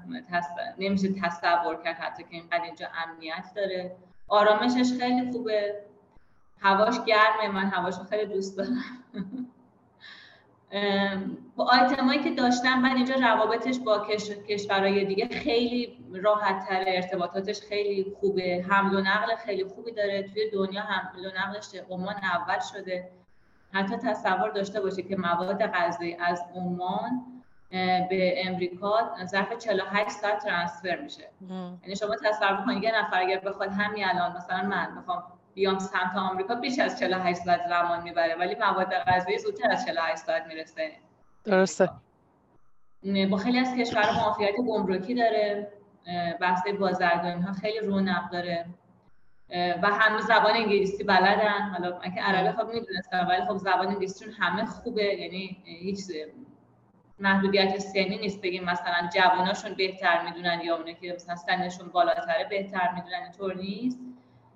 نمیشه 0.78 1.08
تصور 1.22 1.82
کرد 1.84 1.96
حتی 1.96 2.22
که 2.22 2.28
اینقدر 2.30 2.64
اینجا 2.64 2.86
امنیت 3.06 3.44
داره. 3.56 3.96
آرامشش 4.28 4.92
خیلی 5.00 5.32
خوبه. 5.32 5.74
هواش 6.60 7.04
گرمه 7.04 7.48
من 7.52 7.66
هواش 7.66 7.94
خیلی 8.10 8.34
دوست 8.34 8.56
دارم. 8.58 8.84
با 11.56 11.70
آیتمایی 11.72 12.22
که 12.22 12.30
داشتم 12.30 12.82
بعد 12.82 12.96
اینجا 12.96 13.14
روابطش 13.14 13.78
با 13.78 14.06
کشورهای 14.48 15.04
دیگه 15.04 15.28
خیلی 15.28 15.98
راحت 16.12 16.68
تر 16.68 16.84
ارتباطاتش 16.86 17.60
خیلی 17.60 18.16
خوبه. 18.20 18.64
حمل 18.68 18.94
و 18.94 19.00
نقل 19.00 19.36
خیلی 19.36 19.64
خوبی 19.64 19.92
داره. 19.92 20.22
توی 20.22 20.50
دنیا 20.50 20.82
حمل 20.82 21.26
و 21.26 21.28
نقلش 21.28 21.74
عمان 21.90 22.14
اول 22.14 22.58
شده. 22.72 23.10
حتی 23.76 23.96
تصور 23.96 24.50
داشته 24.50 24.80
باشه 24.80 25.02
که 25.02 25.16
مواد 25.16 25.66
غذایی 25.66 26.14
از 26.14 26.44
عمان 26.54 27.22
به 28.10 28.46
امریکا 28.46 29.14
ظرف 29.24 29.58
48 29.58 30.10
ساعت 30.10 30.38
ترانسفر 30.38 30.96
میشه. 30.96 31.28
یعنی 31.82 31.96
شما 31.96 32.16
تصور 32.24 32.64
کنید 32.66 32.82
یه 32.82 32.98
نفر 32.98 33.20
اگر 33.20 33.38
بخواد 33.38 33.70
همین 33.72 34.04
الان 34.04 34.36
مثلا 34.36 34.62
من 34.62 34.94
بخوام 35.00 35.22
بیام 35.54 35.78
سمت 35.78 36.16
آمریکا 36.16 36.54
بیش 36.54 36.78
از 36.78 36.98
48 36.98 37.40
ساعت 37.40 37.60
زمان 37.68 38.02
می‌بره 38.02 38.34
ولی 38.34 38.54
مواد 38.54 38.94
غذایی 38.94 39.38
زودتر 39.38 39.70
از 39.70 39.86
48 39.86 40.16
ساعت 40.16 40.46
می‌رسه. 40.46 40.92
درسته. 41.44 41.90
با 43.30 43.36
خیلی 43.36 43.58
از 43.58 43.74
کشورها 43.74 44.20
معافیت 44.20 44.54
گمرکی 44.68 45.14
داره 45.14 45.72
بحث 46.40 46.62
بازرگانی 46.80 47.42
ها 47.42 47.52
خیلی 47.52 47.78
رونق 47.86 48.30
داره. 48.30 48.66
و 49.50 49.86
همه 49.86 50.20
زبان 50.20 50.56
انگلیسی 50.56 51.04
بلدن. 51.04 51.60
حالا 51.60 51.98
من 51.98 52.14
که 52.14 52.20
عربی 52.20 52.58
خب 52.58 52.66
می‌دونستم 52.66 53.26
ولی 53.28 53.44
خب 53.44 53.56
زبان 53.56 53.86
انگلیسیشون 53.86 54.32
همه 54.32 54.64
خوبه. 54.64 55.04
یعنی 55.04 55.62
هیچ 55.64 55.98
محدودیت 57.18 57.78
سنی 57.78 58.18
نیست 58.18 58.42
بگیم 58.42 58.64
مثلا 58.64 59.08
جواناشون 59.14 59.74
بهتر 59.74 60.22
می‌دونن 60.24 60.60
یا 60.64 60.76
اونه 60.76 60.94
که 60.94 61.12
مثلا 61.14 61.36
سنشون 61.36 61.88
بالاتره 61.88 62.46
بهتر 62.50 62.92
می‌دونن 62.94 63.22
اینطور 63.22 63.54
نیست. 63.54 63.98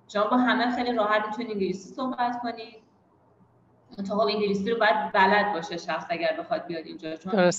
شما 0.09 0.25
با 0.25 0.37
همه 0.37 0.77
خیلی 0.77 0.93
راحت 0.93 1.27
می‌تونید 1.27 1.51
انگلیسی 1.51 1.95
صحبت 1.95 2.41
کنید 2.43 2.77
خب 4.09 4.19
انگلیسی 4.19 4.71
رو 4.71 4.79
باید 4.79 5.13
بلد 5.13 5.53
باشه 5.53 5.77
شخص 5.77 6.07
اگر 6.11 6.37
بخواد 6.39 6.67
بیاد 6.67 6.87
اینجا. 6.87 7.17
چون 7.17 7.51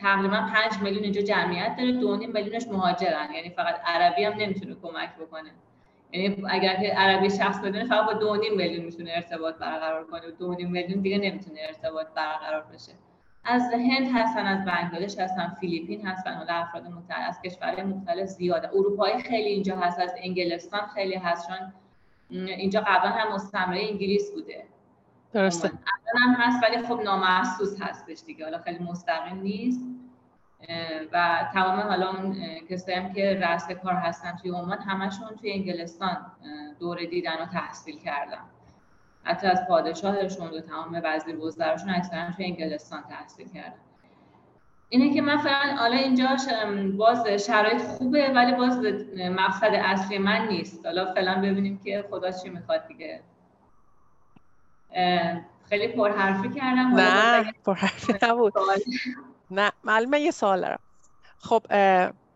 تقریبا 0.00 0.48
5 0.70 0.82
میلیون 0.82 1.02
اینجا 1.02 1.20
جمعیت 1.20 1.76
داره 1.76 1.92
2 1.92 2.16
میلیونش 2.16 2.66
مهاجرن. 2.68 3.32
یعنی 3.34 3.50
فقط 3.50 3.80
عربی 3.84 4.24
هم 4.24 4.32
نمی‌تونه 4.32 4.74
کمک 4.82 5.16
بکنه. 5.16 5.50
یعنی 6.12 6.44
اگر 6.48 6.76
که 6.76 6.88
عربی 6.88 7.30
شخص 7.30 7.58
بدونه 7.58 7.84
فقط 7.84 8.06
با 8.06 8.12
دو 8.12 8.36
میلیون 8.56 8.84
می‌تونه 8.84 9.12
ارتباط 9.14 9.54
برقرار 9.54 10.04
کنه. 10.04 10.28
و 10.28 10.30
دو 10.30 10.48
میلیون 10.48 11.00
دیگه 11.00 11.18
نمی‌تونه 11.18 11.60
ارتباط 11.66 12.06
برقرار 12.14 12.62
بشه. 12.62 12.92
از 13.44 13.62
هند 13.72 14.08
هستن 14.14 14.46
از 14.46 14.64
بنگلادش 14.64 15.18
هستن 15.18 15.56
فیلیپین 15.60 16.06
هستن. 16.06 16.38
و 16.38 16.44
افراد 16.48 16.86
مختلف 16.86 17.28
از 17.28 17.42
کشورهای 17.42 17.82
مختلف 17.82 18.28
زیاده. 18.28 18.68
اروپای 18.68 19.18
خیلی 19.18 19.48
اینجا 19.48 19.76
هست 19.76 20.00
از 20.00 20.14
انگلستان 20.18 20.80
خیلی 20.94 21.14
هست. 21.14 21.48
چون 21.48 21.72
اینجا 22.30 22.80
قبلا 22.80 23.10
هم 23.10 23.34
مستعمره 23.34 23.80
انگلیس 23.80 24.32
بوده. 24.32 24.64
درسته. 25.32 25.70
هم 26.16 26.34
هست 26.38 26.62
ولی 26.62 26.82
خب 26.82 27.00
نامحسوس 27.04 27.82
هستش 27.82 28.18
دیگه. 28.26 28.44
حالا 28.44 28.58
خیلی 28.58 28.78
مستقیم 28.78 29.40
نیست. 29.40 29.80
و 31.12 31.48
تمام 31.54 31.80
حالا 31.80 32.10
اون 32.10 32.36
کسایی 32.70 32.98
هم 32.98 33.12
که 33.12 33.40
رأس 33.42 33.70
کار 33.70 33.94
هستن 33.94 34.36
توی 34.42 34.50
عمان 34.50 34.78
همشون 34.78 35.28
توی 35.40 35.52
انگلستان 35.52 36.16
دوره 36.80 37.06
دیدن 37.06 37.42
و 37.42 37.46
تحصیل 37.46 37.98
کردن. 37.98 38.40
حتی 39.24 39.46
از 39.46 39.66
پادشاهشون 39.68 40.46
و 40.46 40.60
تمام 40.60 41.00
وزیر 41.04 41.36
وزراشون 41.36 41.90
اکثرا 41.90 42.30
توی 42.36 42.44
انگلستان 42.44 43.02
تحصیل 43.02 43.48
کردن. 43.48 43.74
اینه 44.88 45.14
که 45.14 45.22
من 45.22 45.38
فعلا 45.38 45.76
حالا 45.76 45.96
اینجا 45.96 46.36
باز 46.98 47.26
شرایط 47.26 47.82
خوبه 47.82 48.32
ولی 48.32 48.52
باز 48.52 48.80
مقصد 49.16 49.70
اصلی 49.74 50.18
من 50.18 50.48
نیست. 50.48 50.86
حالا 50.86 51.14
فعلا 51.14 51.40
ببینیم 51.40 51.80
که 51.84 52.04
خدا 52.10 52.30
چی 52.30 52.48
می‌خواد 52.48 52.86
دیگه. 52.88 53.20
خیلی 55.68 55.88
پرحرفی 55.88 56.48
کردم 56.48 56.94
نه 56.94 57.52
پرحرفی 57.64 58.14
نبود. 58.22 58.52
نه 59.50 59.72
معلومه 59.84 60.20
یه 60.20 60.30
سوال 60.30 60.60
دارم. 60.60 60.78
خب 61.38 61.66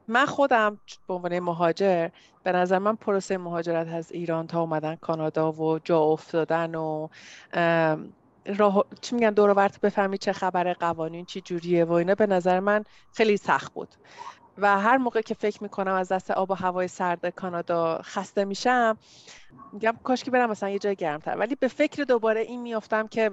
من 0.09 0.27
خودم 0.27 0.79
به 1.09 1.15
عنوان 1.15 1.39
مهاجر 1.39 2.09
به 2.43 2.53
نظر 2.53 2.79
من 2.79 2.97
پروسه 2.97 3.39
مهاجرت 3.39 3.89
از 3.89 4.13
ایران 4.13 4.47
تا 4.47 4.61
اومدن 4.61 4.97
کانادا 4.97 5.53
و 5.53 5.79
جا 5.79 6.01
افتادن 6.01 6.75
و 6.75 7.09
راه 8.47 8.85
چی 9.01 9.15
میگن 9.15 9.31
دور 9.31 9.51
ورت 9.51 9.81
بفهمی 9.81 10.19
چه 10.19 10.33
خبر 10.33 10.73
قوانین 10.73 11.25
چی 11.25 11.41
جوریه 11.41 11.85
و 11.85 11.93
اینا 11.93 12.15
به 12.15 12.27
نظر 12.27 12.61
من 12.61 12.85
خیلی 13.13 13.37
سخت 13.37 13.73
بود. 13.73 13.89
و 14.59 14.81
هر 14.81 14.97
موقع 14.97 15.21
که 15.21 15.35
فکر 15.35 15.63
می‌کنم 15.63 15.95
از 15.95 16.13
دست 16.13 16.31
آب 16.31 16.51
و 16.51 16.55
هوای 16.55 16.89
سرد 16.89 17.29
کانادا 17.29 18.01
خسته 18.03 18.45
میشم 18.45 18.99
میگم 19.73 19.97
کاش 20.05 20.25
که 20.25 20.31
برم 20.31 20.51
مثلا 20.51 20.69
یه 20.69 20.79
جای 20.79 20.97
گرمتر. 20.97 21.37
ولی 21.37 21.55
به 21.55 21.69
فکر 21.69 22.03
دوباره 22.05 22.41
این 22.41 22.63
میافتم 22.63 23.07
که 23.07 23.31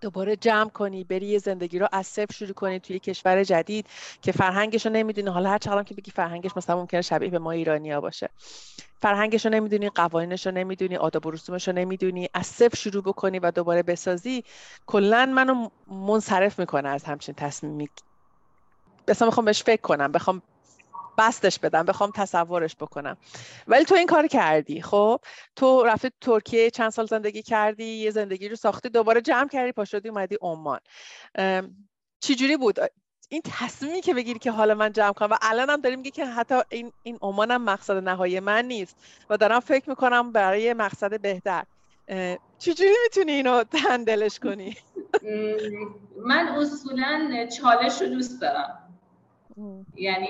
دوباره 0.00 0.36
جمع 0.36 0.70
کنی 0.70 1.04
بری 1.04 1.26
یه 1.26 1.38
زندگی 1.38 1.78
رو 1.78 1.88
از 1.92 2.06
صفر 2.06 2.34
شروع 2.34 2.52
کنی 2.52 2.80
توی 2.80 2.98
کشور 2.98 3.44
جدید 3.44 3.86
که 4.22 4.32
فرهنگش 4.32 4.86
رو 4.86 4.92
نمی‌دونی. 4.92 5.30
حالا 5.30 5.50
هر 5.50 5.58
چقدر 5.58 5.82
که 5.82 5.94
بگی 5.94 6.10
فرهنگش 6.10 6.50
مثلا 6.56 6.76
ممکنه 6.76 7.02
شبیه 7.02 7.30
به 7.30 7.38
ما 7.38 7.50
ایرانیا 7.50 8.00
باشه. 8.00 8.28
فرهنگش 9.02 9.46
رو 9.46 9.52
نمی‌دونی 9.52 9.88
قوانینش 9.88 10.46
رو 10.46 10.52
نمی‌دونی 10.52 10.96
آداب 10.96 11.26
و 11.26 11.30
رسومش 11.30 11.68
رو 11.68 11.74
نمی‌دونی. 11.74 12.28
از 12.34 12.46
صفر 12.46 12.76
شروع 12.76 13.02
بکنی 13.02 13.38
و 13.38 13.50
دوباره 13.50 13.82
بسازی 13.82 14.44
کلا 14.86 15.26
منو 15.26 15.68
منصرف 15.86 16.58
می‌کنه 16.58 16.88
از 16.88 17.04
همچین 17.04 17.34
تصمیمی. 17.34 17.88
مثلا 19.08 19.28
می‌خوام 19.28 19.44
بهش 19.44 19.62
فکر 19.62 19.80
کنم 19.80 20.12
بخوام 20.12 20.42
بستش 21.18 21.58
بدم 21.58 21.82
بخوام 21.82 22.12
تصورش 22.14 22.76
بکنم. 22.76 23.16
ولی 23.66 23.84
تو 23.84 23.94
این 23.94 24.06
کار 24.06 24.26
کردی 24.26 24.82
خب؟ 24.82 25.20
تو 25.56 25.84
رفتی 25.84 26.10
ترکیه 26.20 26.70
چند 26.70 26.90
سال 26.90 27.06
زندگی 27.06 27.42
کردی 27.42 27.84
یه 27.84 28.10
زندگی 28.10 28.48
رو 28.48 28.56
ساختی 28.56 28.88
دوباره 28.88 29.20
جمع 29.20 29.48
کردی 29.48 29.72
پا 29.72 29.84
شدی 29.84 30.08
اومدی 30.08 30.38
عمان. 30.40 30.80
چجوری 32.20 32.56
بود؟ 32.56 32.78
این 33.28 33.42
تصمیمی 33.44 34.00
که 34.00 34.14
بگیری 34.14 34.38
که 34.38 34.50
حالا 34.50 34.74
من 34.74 34.92
جمع 34.92 35.12
کنم 35.12 35.28
و 35.30 35.36
الان 35.42 35.70
هم 35.70 35.80
داریم 35.80 35.98
میگه 35.98 36.10
که 36.10 36.26
حتی 36.26 36.54
این 36.68 36.92
این 37.02 37.18
هم 37.22 37.64
مقصد 37.64 37.96
نهایی 37.96 38.40
من 38.40 38.64
نیست 38.64 38.96
و 39.30 39.36
دارم 39.36 39.60
فکر 39.60 39.90
می‌کنم 39.90 40.32
برای 40.32 40.72
مقصد 40.72 41.20
بهتر. 41.20 41.64
چجوری 42.58 42.94
می‌تونی 43.04 43.32
اینو 43.32 43.64
تندلش 43.64 44.38
کنی؟ 44.38 44.76
من 46.16 46.48
اصولا 46.48 47.46
چالش 47.60 48.02
رو 48.02 48.08
دوست 48.08 48.40
دارم. 48.40 48.85
یعنی 49.96 50.28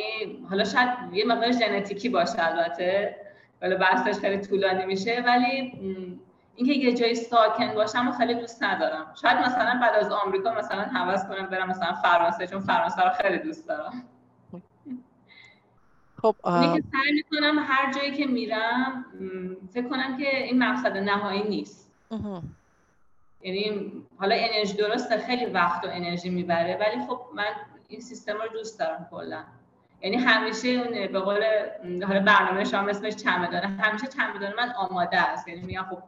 حالا 0.51 0.65
شاید 0.65 0.89
یه 1.13 1.25
مقدار 1.25 1.53
ژنتیکی 1.53 2.09
باشه 2.09 2.47
البته 2.47 3.17
ولی 3.63 3.75
بحثش 3.75 4.21
خیلی 4.21 4.41
طولانی 4.41 4.85
میشه. 4.85 5.23
ولی 5.27 5.73
اینکه 6.55 6.73
یه 6.73 6.95
جای 6.95 7.15
ساکن 7.15 7.75
باشم 7.75 8.09
و 8.09 8.13
خیلی 8.13 8.35
دوست 8.35 8.63
ندارم. 8.63 9.15
شاید 9.23 9.39
مثلا 9.39 9.79
بعد 9.83 9.95
از 9.95 10.13
آمریکا 10.13 10.55
مثلا 10.55 10.83
حوض 10.83 11.29
کنم 11.29 11.47
برم 11.47 11.69
مثلا 11.69 11.93
فرانسه 11.93 12.47
چون 12.47 12.61
فرانسه 12.61 13.03
رو 13.03 13.11
خیلی 13.11 13.39
دوست 13.39 13.69
دارم. 13.69 14.03
خب 16.23 16.37
سعی 16.45 17.13
می‌کنم 17.13 17.59
هر 17.69 17.93
جایی 17.93 18.17
که 18.17 18.27
میرم 18.27 19.05
فکر 19.73 19.89
کنم 19.89 20.17
که 20.17 20.45
این 20.45 20.59
مقصد 20.59 20.97
نهایی 20.97 21.43
نیست. 21.43 21.93
یعنی 23.43 23.93
حالا 24.19 24.37
انرژی 24.39 24.77
درسته 24.77 25.19
خیلی 25.19 25.47
وقت 25.47 25.85
و 25.85 25.89
انرژی 25.93 26.31
می‌بره 26.31 26.79
ولی 26.81 27.07
خب 27.07 27.21
من 27.35 27.45
این 27.89 28.01
سیستم 28.01 28.33
رو 28.33 28.49
دوست 28.49 28.79
دارم 28.79 29.09
کلا. 29.11 29.45
یعنی 30.01 30.17
همیشه 30.17 30.69
اون 30.69 31.07
به 31.13 31.21
قول 31.21 31.45
حالا 32.07 32.21
برنامه 32.21 32.65
شما 32.65 32.89
اسمش 32.89 33.17
چمدانه. 33.17 33.67
همیشه 33.67 34.07
چمدانه 34.07 34.55
من 34.57 34.73
آماده 34.73 35.19
است. 35.19 35.49
یعنی 35.49 35.61
میگم 35.61 35.87
خب 35.91 35.99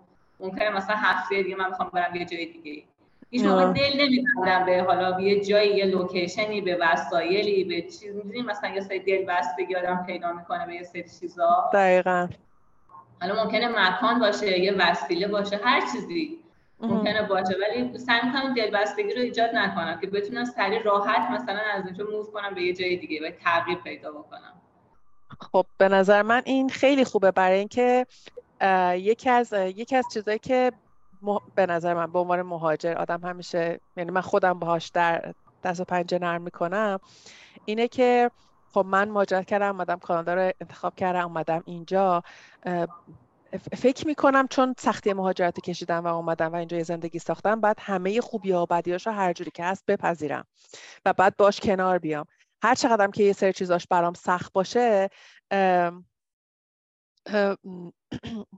ممکنه 0.40 0.70
مثلا 0.70 0.96
هفته 0.96 1.42
دیگه 1.42 1.56
من 1.56 1.68
می‌خوام 1.68 1.90
برم 1.92 2.14
یه 2.14 2.24
جای 2.24 2.46
دیگه. 2.46 2.82
هیچ 3.30 3.44
موقع 3.44 3.72
دل 3.72 4.00
نمیبندم 4.00 4.66
به 4.66 4.82
حالا 4.82 5.20
یه 5.20 5.44
جایی 5.44 5.76
یه 5.76 5.84
لوکیشنی 5.84 6.60
به 6.60 6.78
وسایلی 6.80 7.64
به 7.64 7.82
چیز 7.82 8.14
می‌دونی 8.14 8.42
مثلا 8.42 8.70
یه 8.70 8.80
سری 8.80 8.98
دل 8.98 9.24
بستگی 9.24 9.76
آدم 9.76 10.04
پیدا 10.06 10.32
می‌کنه 10.32 10.66
به 10.66 10.74
یه 10.74 10.82
سری 10.82 11.04
چیزا. 11.20 11.70
دقیقا. 11.72 12.28
حالا 13.20 13.44
ممکنه 13.44 13.68
مکان 13.68 14.18
باشه 14.18 14.58
یه 14.58 14.72
وسیله 14.72 15.28
باشه 15.28 15.60
هر 15.64 15.80
چیزی. 15.80 16.38
ممکنه 16.80 17.22
باشه. 17.22 17.56
ولی 17.68 17.98
سعی 17.98 18.20
می‌کنم 18.24 18.54
دلبستگی 18.54 19.14
رو 19.14 19.20
ایجاد 19.20 19.50
نکنم 19.54 20.00
که 20.00 20.06
بتونم 20.06 20.44
سریع 20.44 20.82
راحت 20.82 21.30
مثلا 21.30 21.60
از 21.74 21.86
اینجا 21.86 22.04
موو 22.04 22.24
کنم 22.24 22.54
به 22.54 22.62
یه 22.62 22.72
جای 22.72 22.96
دیگه 22.96 23.28
و 23.28 23.30
تغییر 23.30 23.78
پیدا 23.78 24.12
بکنم. 24.12 24.52
خب 25.40 25.66
به 25.78 25.88
نظر 25.88 26.22
من 26.22 26.42
این 26.44 26.68
خیلی 26.68 27.04
خوبه 27.04 27.30
برای 27.30 27.58
اینکه 27.58 28.06
یکی 28.94 29.30
از 29.30 29.52
یکی 29.52 29.96
از 29.96 30.04
چیزایی 30.12 30.38
که 30.38 30.72
به 31.54 31.66
نظر 31.66 31.94
من 31.94 32.12
به 32.12 32.18
عنوان 32.18 32.42
مهاجر 32.42 32.92
آدم 32.92 33.20
همیشه 33.20 33.80
یعنی 33.96 34.10
من 34.10 34.20
خودم 34.20 34.58
باهاش 34.58 34.88
در 34.88 35.32
دست 35.64 35.80
و 35.80 35.84
پنجه 35.84 36.18
نرم 36.18 36.42
می‌کنم 36.42 37.00
اینه 37.64 37.88
که 37.88 38.30
خب 38.74 38.84
من 38.86 39.08
مهاجرت 39.08 39.46
کردم 39.46 39.68
اومدم 39.68 39.98
کانادا 39.98 40.34
رو 40.34 40.52
انتخاب 40.60 40.94
کردم 40.94 41.24
اومدم 41.24 41.62
اینجا 41.66 42.22
فکر 43.56 44.06
می‌کنم 44.06 44.48
چون 44.48 44.74
سختی 44.78 45.12
مهاجرت 45.12 45.60
کشیدم 45.60 46.04
و 46.04 46.06
اومدم 46.06 46.52
و 46.52 46.56
اینجا 46.56 46.76
یه 46.76 46.82
زندگی 46.82 47.18
ساختم 47.18 47.60
بعد 47.60 47.76
همه 47.80 48.20
خوبی 48.20 48.50
ها 48.50 48.62
و 48.62 48.66
بدیاش 48.66 49.06
رو 49.06 49.12
هر 49.12 49.32
جوری 49.32 49.50
که 49.50 49.64
هست 49.64 49.84
بپذیرم 49.86 50.44
و 51.04 51.12
بعد 51.12 51.36
باش 51.36 51.60
کنار 51.60 51.98
بیام. 51.98 52.24
هر 52.62 52.74
چقدرم 52.74 53.10
که 53.10 53.24
یه 53.24 53.32
سری 53.32 53.52
چیزاش 53.52 53.86
برام 53.90 54.14
سخت 54.14 54.52
باشه 54.52 55.08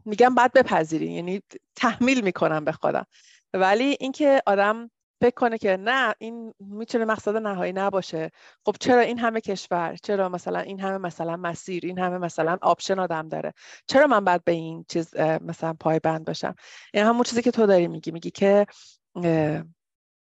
میگم 0.05 0.35
بعد 0.35 0.53
بپذیری 0.53 1.13
یعنی 1.13 1.43
تحمیل 1.77 2.21
می‌کنم 2.25 2.65
به 2.65 2.73
خودم. 2.73 3.07
ولی 3.55 3.97
اینکه 4.01 4.43
آدم 4.47 4.91
فکر 5.21 5.35
کنه 5.35 5.59
که 5.59 5.77
نه 5.77 6.15
این 6.19 6.55
می‌تونه 6.61 7.05
مقصد 7.05 7.37
نهایی 7.37 7.73
نباشه. 7.73 8.31
خب 8.67 8.77
چرا 8.81 9.01
این 9.01 9.19
همه 9.19 9.41
کشور 9.41 9.97
چرا 10.03 10.29
مثلا 10.29 10.59
این 10.59 10.81
همه 10.81 10.99
مثلا 10.99 11.37
مسیر 11.37 11.87
این 11.87 11.99
همه 11.99 12.19
مثلا 12.19 12.59
آپشن 12.63 12.99
آدم 12.99 13.29
داره؟ 13.29 13.53
چرا 13.87 14.07
من 14.07 14.25
باید 14.25 14.45
به 14.45 14.53
این 14.53 14.85
چیز 14.89 15.17
مثلا 15.17 15.75
پایبند 15.81 16.25
باشم؟ 16.25 16.55
این 16.95 17.05
همون 17.05 17.23
چیزی 17.23 17.43
که 17.43 17.51
تو 17.51 17.67
داری 17.67 17.89
میگی 17.89 18.11
میگی 18.11 18.31
که 18.31 18.67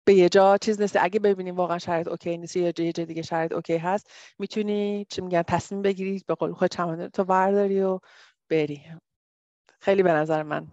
به 0.06 0.14
یه 0.14 0.30
جا 0.30 0.58
چیز 0.58 0.82
نیست. 0.82 0.98
اگه 1.02 1.20
ببینیم 1.20 1.56
واقعا 1.56 1.78
شرایط 1.78 2.08
اوکی 2.08 2.38
نیست 2.38 2.56
یا 2.56 2.64
یه 2.64 2.92
جای 2.92 3.06
دیگه 3.06 3.22
شرایط 3.22 3.52
اوکی 3.52 3.78
هست 3.78 4.12
می‌تونی 4.40 5.06
چی 5.10 5.22
میگن 5.22 5.42
تصمیم 5.42 5.82
بگیری 5.82 6.24
به 6.28 6.36
قول 6.36 6.54
خود 6.54 6.72
چمدان 6.72 7.10
تو 7.10 7.24
ورداری 7.24 7.82
و 7.82 8.00
بری. 8.50 8.82
خیلی 9.80 10.04
به 10.04 10.12
نظر 10.12 10.44
من 10.44 10.68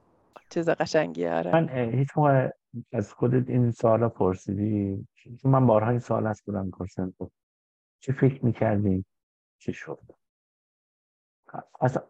چیز 0.50 0.68
قشنگی 0.68 1.26
آره. 1.26 1.52
من 1.52 1.68
هیچ 1.68 2.08
موقع 2.16 2.50
از 2.92 3.12
خودت 3.12 3.50
این 3.50 3.70
سوالا 3.70 4.08
پرسیدی؟ 4.08 5.06
چون 5.42 5.52
من 5.52 5.66
بارها 5.66 5.90
این 5.90 5.98
سوال 5.98 6.26
از 6.26 6.42
خودم 6.44 6.70
پرسیدم 6.70 7.14
خب 7.18 7.30
چه 8.00 8.12
فکر 8.12 8.44
می‌کردی؟ 8.44 9.04
چه 9.58 9.72
شد؟ 9.72 10.00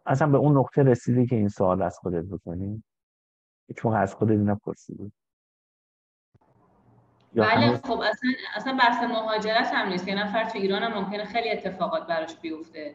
اصلا 0.06 0.28
به 0.28 0.38
اون 0.38 0.58
نقطه 0.58 0.82
رسیدی 0.82 1.26
که 1.26 1.36
این 1.36 1.48
سوال 1.48 1.82
از 1.82 1.98
خودت 1.98 2.24
بکنی؟ 2.24 2.82
هیچ 3.68 3.86
از 3.86 4.14
خودت 4.14 4.38
نپرسیدی؟ 4.38 5.12
بله 7.34 7.76
خب 7.76 8.00
اصلا 8.00 8.30
اصلا 8.54 8.76
بحث 8.76 9.02
مهاجرت 9.02 9.70
هم 9.72 9.88
نیست 9.88 10.08
یه 10.08 10.14
نفر 10.24 10.44
تو 10.44 10.58
ایران 10.58 10.82
هم 10.82 11.00
ممکنه 11.00 11.24
خیلی 11.24 11.50
اتفاقات 11.50 12.06
براش 12.06 12.36
بیفته. 12.36 12.94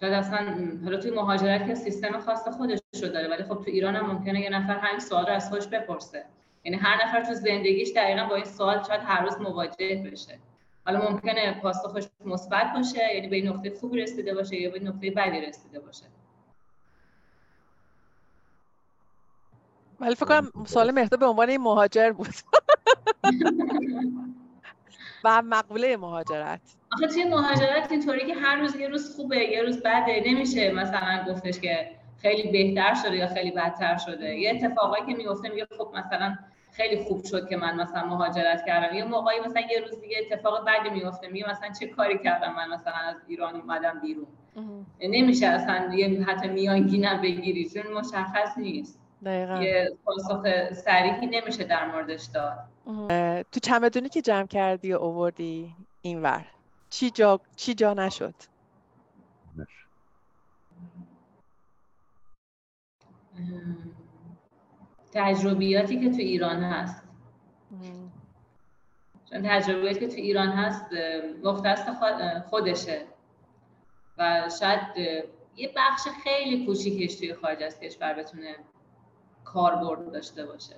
شاید 0.00 0.12
اصلا 0.12 0.68
حالا 0.84 0.96
توی 0.96 1.10
مهاجرت 1.10 1.66
که 1.66 1.74
سیستم 1.74 2.20
خاص 2.20 2.48
خودش 2.48 2.80
رو 3.02 3.08
داره 3.08 3.28
ولی 3.28 3.42
خب 3.42 3.54
تو 3.54 3.64
ایران 3.66 3.96
هم 3.96 4.06
ممکنه 4.06 4.40
یه 4.40 4.50
نفر 4.50 4.78
همین 4.78 5.00
سوال 5.00 5.26
رو 5.26 5.32
از 5.32 5.48
خودش 5.50 5.66
بپرسه. 5.66 6.24
یعنی 6.64 6.78
هر 6.78 7.04
نفر 7.04 7.24
تو 7.24 7.34
زندگیش 7.34 7.92
دقیقا 7.96 8.26
با 8.26 8.34
این 8.34 8.44
سوال 8.44 8.82
شاید 8.82 9.00
هر 9.04 9.24
روز 9.24 9.40
مواجه 9.40 10.10
بشه. 10.12 10.38
حالا 10.86 11.10
ممکنه 11.10 11.60
پاسخش 11.60 12.06
مثبت 12.24 12.72
باشه 12.74 13.14
یعنی 13.14 13.28
به 13.28 13.36
این 13.36 13.48
نقطه 13.48 13.70
خوبی 13.70 14.00
رسیده 14.00 14.34
باشه 14.34 14.56
یا 14.56 14.70
به 14.70 14.78
این 14.78 14.88
نقطه 14.88 15.10
بدی 15.10 15.40
رسیده 15.40 15.80
باشه. 15.80 16.04
ولی 20.00 20.14
فکر 20.14 20.26
کنم 20.26 20.64
سوال 20.64 20.90
مهداد 20.90 21.20
به 21.20 21.26
عنوان 21.26 21.50
این 21.50 21.60
مهاجر 21.60 22.12
بود. 22.12 22.34
و 25.24 25.42
مقوله 25.42 25.96
مهاجرت. 25.96 26.60
آخه 26.92 27.06
توی 27.06 27.24
مهاجرت 27.24 27.92
اینطوری 27.92 28.26
که 28.26 28.34
هر 28.34 28.56
روز 28.56 28.76
یه 28.76 28.88
روز 28.88 29.16
خوبه 29.16 29.36
یه 29.36 29.62
روز 29.62 29.82
بده. 29.82 30.22
نمیشه 30.26 30.72
مثلا 30.72 31.24
گفتش 31.28 31.60
که 31.60 31.90
خیلی 32.22 32.52
بهتر 32.52 32.94
شده 32.94 33.16
یا 33.16 33.26
خیلی 33.26 33.50
بدتر 33.50 33.96
شده. 33.96 34.38
یه 34.38 34.50
اتفاقایی 34.50 35.06
که 35.06 35.14
میفته 35.14 35.48
میگه 35.48 35.66
خب 35.78 35.94
مثلا 35.94 36.38
خیلی 36.72 37.04
خوب 37.04 37.24
شد 37.24 37.48
که 37.48 37.56
من 37.56 37.80
مثلا 37.80 38.06
مهاجرت 38.06 38.64
کردم. 38.66 38.96
یه 38.96 39.04
موقعی 39.04 39.40
مثلا 39.40 39.62
یه 39.70 39.80
روز 39.80 40.00
دیگه 40.00 40.16
اتفاق 40.20 40.66
بدی 40.66 40.90
میفته 40.90 41.28
میگه 41.28 41.50
مثلا 41.50 41.68
چه 41.80 41.86
کاری 41.86 42.18
کردم 42.18 42.54
من 42.54 42.68
مثلا 42.68 42.92
از 42.92 43.16
ایران 43.28 43.60
اومدم 43.60 44.00
بیرون. 44.00 44.26
نمیشه 45.00 45.46
اصلا 45.46 45.94
یه 45.94 46.24
حتی 46.24 46.48
میانگینم 46.48 47.20
بگیری 47.20 47.70
چون 47.70 47.92
مشخص 47.92 48.58
نیست. 48.58 49.00
دقیقا. 49.24 49.62
یه 49.62 49.96
پاسخ 50.04 50.72
سریحی 50.72 51.26
نمیشه 51.26 51.64
در 51.64 51.90
موردش 51.92 52.24
داد. 52.24 52.58
تو 53.52 53.60
چمدونی 53.60 54.08
که 54.08 54.22
جمع 54.22 54.46
کردی 54.46 54.92
و 54.92 54.96
اووردی 54.96 55.74
اینور 56.02 56.46
چی 56.90 57.10
جا 57.10 57.40
چی 57.56 57.74
جا 57.74 57.94
نشد؟ 57.94 58.34
تجربیاتی 65.12 66.00
که 66.00 66.10
تو 66.10 66.16
ایران 66.16 66.62
هست. 66.62 67.02
چون 69.30 69.42
تجربیاتی 69.42 70.00
که 70.00 70.08
تو 70.08 70.16
ایران 70.16 70.48
هست 70.48 70.84
مختص 71.44 71.88
خودشه. 72.50 73.02
و 74.18 74.50
شاید 74.60 74.80
یه 75.56 75.72
بخش 75.76 76.08
خیلی 76.24 76.66
کوچیکش 76.66 77.14
توی 77.14 77.34
خارج 77.34 77.62
از 77.62 77.80
کشور 77.80 78.14
بتونه 78.14 78.56
کاربرد 79.52 80.12
داشته 80.12 80.46
باشه. 80.46 80.76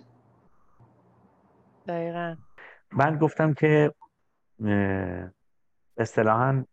دقیقا. 1.88 2.36
من 2.92 3.18
گفتم 3.18 3.54
که 3.54 3.94
اصطلاحا 5.96 6.64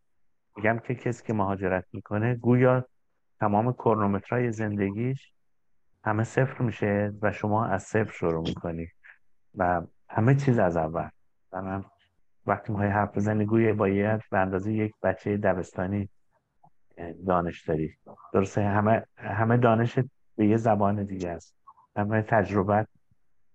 میگم 0.55 0.79
که 0.79 0.95
کسی 0.95 1.23
که 1.27 1.33
مهاجرت 1.33 1.85
می‌کنه 1.93 2.35
گویا 2.35 2.85
تمام 3.39 3.73
کرونومترهای 3.73 4.51
زندگیش 4.51 5.33
همه 6.03 6.23
صفر 6.23 6.63
میشه 6.63 7.13
و 7.21 7.31
شما 7.31 7.65
از 7.65 7.83
صفر 7.83 8.11
شروع 8.11 8.41
می‌کنی 8.41 8.87
و 9.55 9.81
همه 10.09 10.35
چیز 10.35 10.59
از 10.59 10.77
اول. 10.77 11.09
و 11.51 11.61
من 11.61 11.85
وقتی 12.45 12.73
ما 12.73 12.79
حرف 12.79 13.17
بزنی 13.17 13.45
گویا 13.45 13.73
باید 13.73 14.21
به 14.31 14.37
اندازه 14.37 14.73
یک 14.73 14.93
بچه 15.03 15.37
دبستانی 15.37 16.09
دانش 17.27 17.67
داری 17.67 17.97
درسته؟ 18.33 18.61
همه 18.61 19.05
همه 19.17 19.57
دانش 19.57 19.99
به 20.35 20.47
یه 20.47 20.57
زبان 20.57 21.03
دیگه 21.03 21.29
است. 21.29 21.58
همه 21.95 22.21
تجربت 22.21 22.87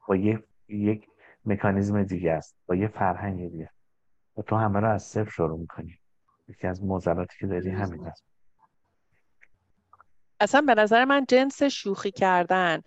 با 0.09 0.17
یک 0.17 0.45
یک 0.69 1.09
مکانیزم 1.45 2.03
دیگه 2.03 2.33
است 2.33 2.57
با 2.67 2.75
یه 2.75 2.89
فرهنگ 2.89 3.51
دیگه 3.51 3.71
و 4.37 4.43
تو 4.43 4.57
همه 4.57 4.81
رو 4.81 4.91
از 4.91 5.03
صفر 5.03 5.31
شروع 5.31 5.59
می‌کنی. 5.59 5.99
یکی 6.49 6.67
از 6.67 6.85
موزلاتی 6.85 7.37
که 7.41 7.47
داری 7.47 7.71
همین 7.71 8.07
است. 8.07 8.25
اصلا 10.41 10.61
به 10.61 10.75
نظر 10.75 11.05
من 11.05 11.25
جنس 11.29 11.63
شوخی 11.63 12.11
کردن 12.11 12.83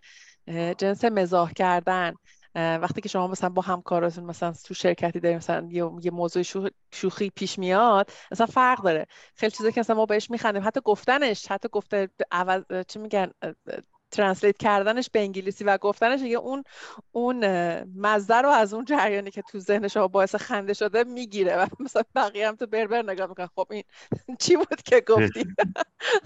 جنس 0.77 1.05
مزاح 1.05 1.51
کردن 1.51 2.13
وقتی 2.55 3.01
که 3.01 3.10
شما 3.10 3.27
مثلا 3.27 3.49
با 3.49 3.62
همکاراتون 3.62 4.23
مثلا 4.23 4.51
تو 4.51 4.73
شرکتی 4.73 5.19
داریم 5.19 5.38
مثلا 5.38 5.67
یه, 5.71 6.12
موضوع 6.12 6.69
شوخی 6.91 7.29
پیش 7.29 7.60
میاد 7.60 8.12
مثلا 8.31 8.45
فرق 8.45 8.81
داره. 8.81 9.05
خیلی 9.36 9.51
چیزا 9.51 9.71
که 9.71 9.79
مثلا 9.79 9.95
ما 9.95 10.05
بهش 10.05 10.31
میخندیم 10.31 10.63
حتی 10.67 10.81
گفتنش 10.86 11.51
حتی 11.51 11.69
گفته 11.71 12.10
عوض 12.31 12.63
چی 12.88 12.99
میگن 12.99 13.31
ترنسلیت 14.17 14.58
کردنش 14.58 15.10
به 15.10 15.19
انگلیسی 15.19 15.63
و 15.63 15.77
گفتنش 15.77 16.21
یه 16.21 16.38
اون 16.38 16.63
اون 17.12 17.45
مزه 17.95 18.36
رو 18.36 18.49
از 18.49 18.73
اون 18.73 18.86
جریانی 18.86 19.32
که 19.32 19.41
تو 19.41 19.60
ذهن 19.60 19.88
شما 19.88 20.08
باعث 20.08 20.36
خنده 20.36 20.73
شده 20.73 21.03
می‌گیره. 21.03 21.56
و 21.56 21.65
مثلا 21.80 22.03
بقیه 22.15 22.47
هم 22.47 22.56
تو 22.56 22.67
بربر 22.67 23.01
نگاه 23.01 23.30
می‌کنن. 23.30 23.47
خب 23.56 23.67
این 23.71 23.84
چی 24.41 24.56
بود 24.56 24.82
که 24.86 25.01
گفتی؟ 25.08 25.45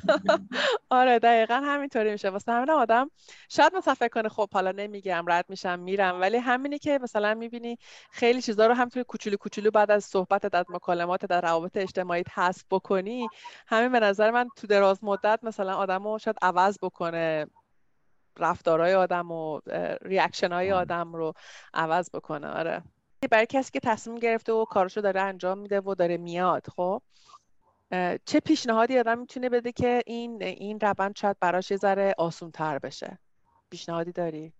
آره 0.89 1.19
دقیقا 1.19 1.53
همینطوری 1.55 2.11
میشه. 2.11 2.29
واسه 2.29 2.51
همین 2.51 2.69
آدم 2.69 3.11
شاید 3.49 3.75
مثلا 3.75 3.93
فکر 3.93 4.09
کنه. 4.09 4.29
خب 4.29 4.49
حالا 4.53 4.71
نمیگم 4.71 5.25
رد 5.27 5.45
میشم 5.49 5.79
میرم. 5.79 6.21
ولی 6.21 6.37
همینی 6.37 6.79
که 6.79 6.99
مثلا 7.03 7.33
می‌بینی 7.33 7.77
خیلی 8.11 8.41
چیزا 8.41 8.67
رو 8.67 8.73
همینطوری 8.73 9.03
کوچولو 9.03 9.37
کوچولو 9.37 9.71
بعد 9.71 9.91
از 9.91 10.05
صحبت 10.05 10.55
از 10.55 10.65
مکالمات 10.69 11.25
در 11.25 11.41
روابط 11.41 11.77
اجتماعی 11.77 12.23
حذف 12.33 12.63
بکنی 12.71 13.27
همین 13.67 13.91
به 13.91 13.99
نظر 13.99 14.31
من 14.31 14.49
تو 14.55 14.67
دراز 14.67 15.03
مدت 15.03 15.39
مثلا 15.43 15.75
آدمو 15.75 16.19
شاید 16.19 16.37
عوض 16.41 16.77
بکنه. 16.81 17.47
رفتارهای 18.39 18.93
آدم 18.93 19.31
و 19.31 19.59
ریاکشن 20.01 20.51
های 20.51 20.71
آدم 20.71 21.13
رو 21.13 21.33
عوض 21.73 22.09
بکنه 22.13 22.47
آره. 22.47 22.83
برای 23.31 23.45
کسی 23.45 23.71
که 23.71 23.79
تصمیم 23.79 24.19
گرفته 24.19 24.53
و 24.53 24.65
کارشو 24.65 25.01
داره 25.01 25.21
انجام 25.21 25.57
میده 25.57 25.81
و 25.81 25.95
داره 25.95 26.17
میاد 26.17 26.67
خب. 26.75 27.01
چه 28.25 28.39
پیشنهادی 28.45 28.99
آدم 28.99 29.19
می‌تونه 29.19 29.49
بده 29.49 29.71
که 29.71 30.01
این 30.05 30.43
این 30.43 30.79
روند 30.79 31.15
شاید 31.15 31.37
براش 31.39 31.71
یه 31.71 31.77
ذره 31.77 32.15
آسون 32.17 32.51
تر 32.51 32.79
بشه؟ 32.79 33.19
پیشنهادی 33.69 34.11
داری؟ 34.11 34.53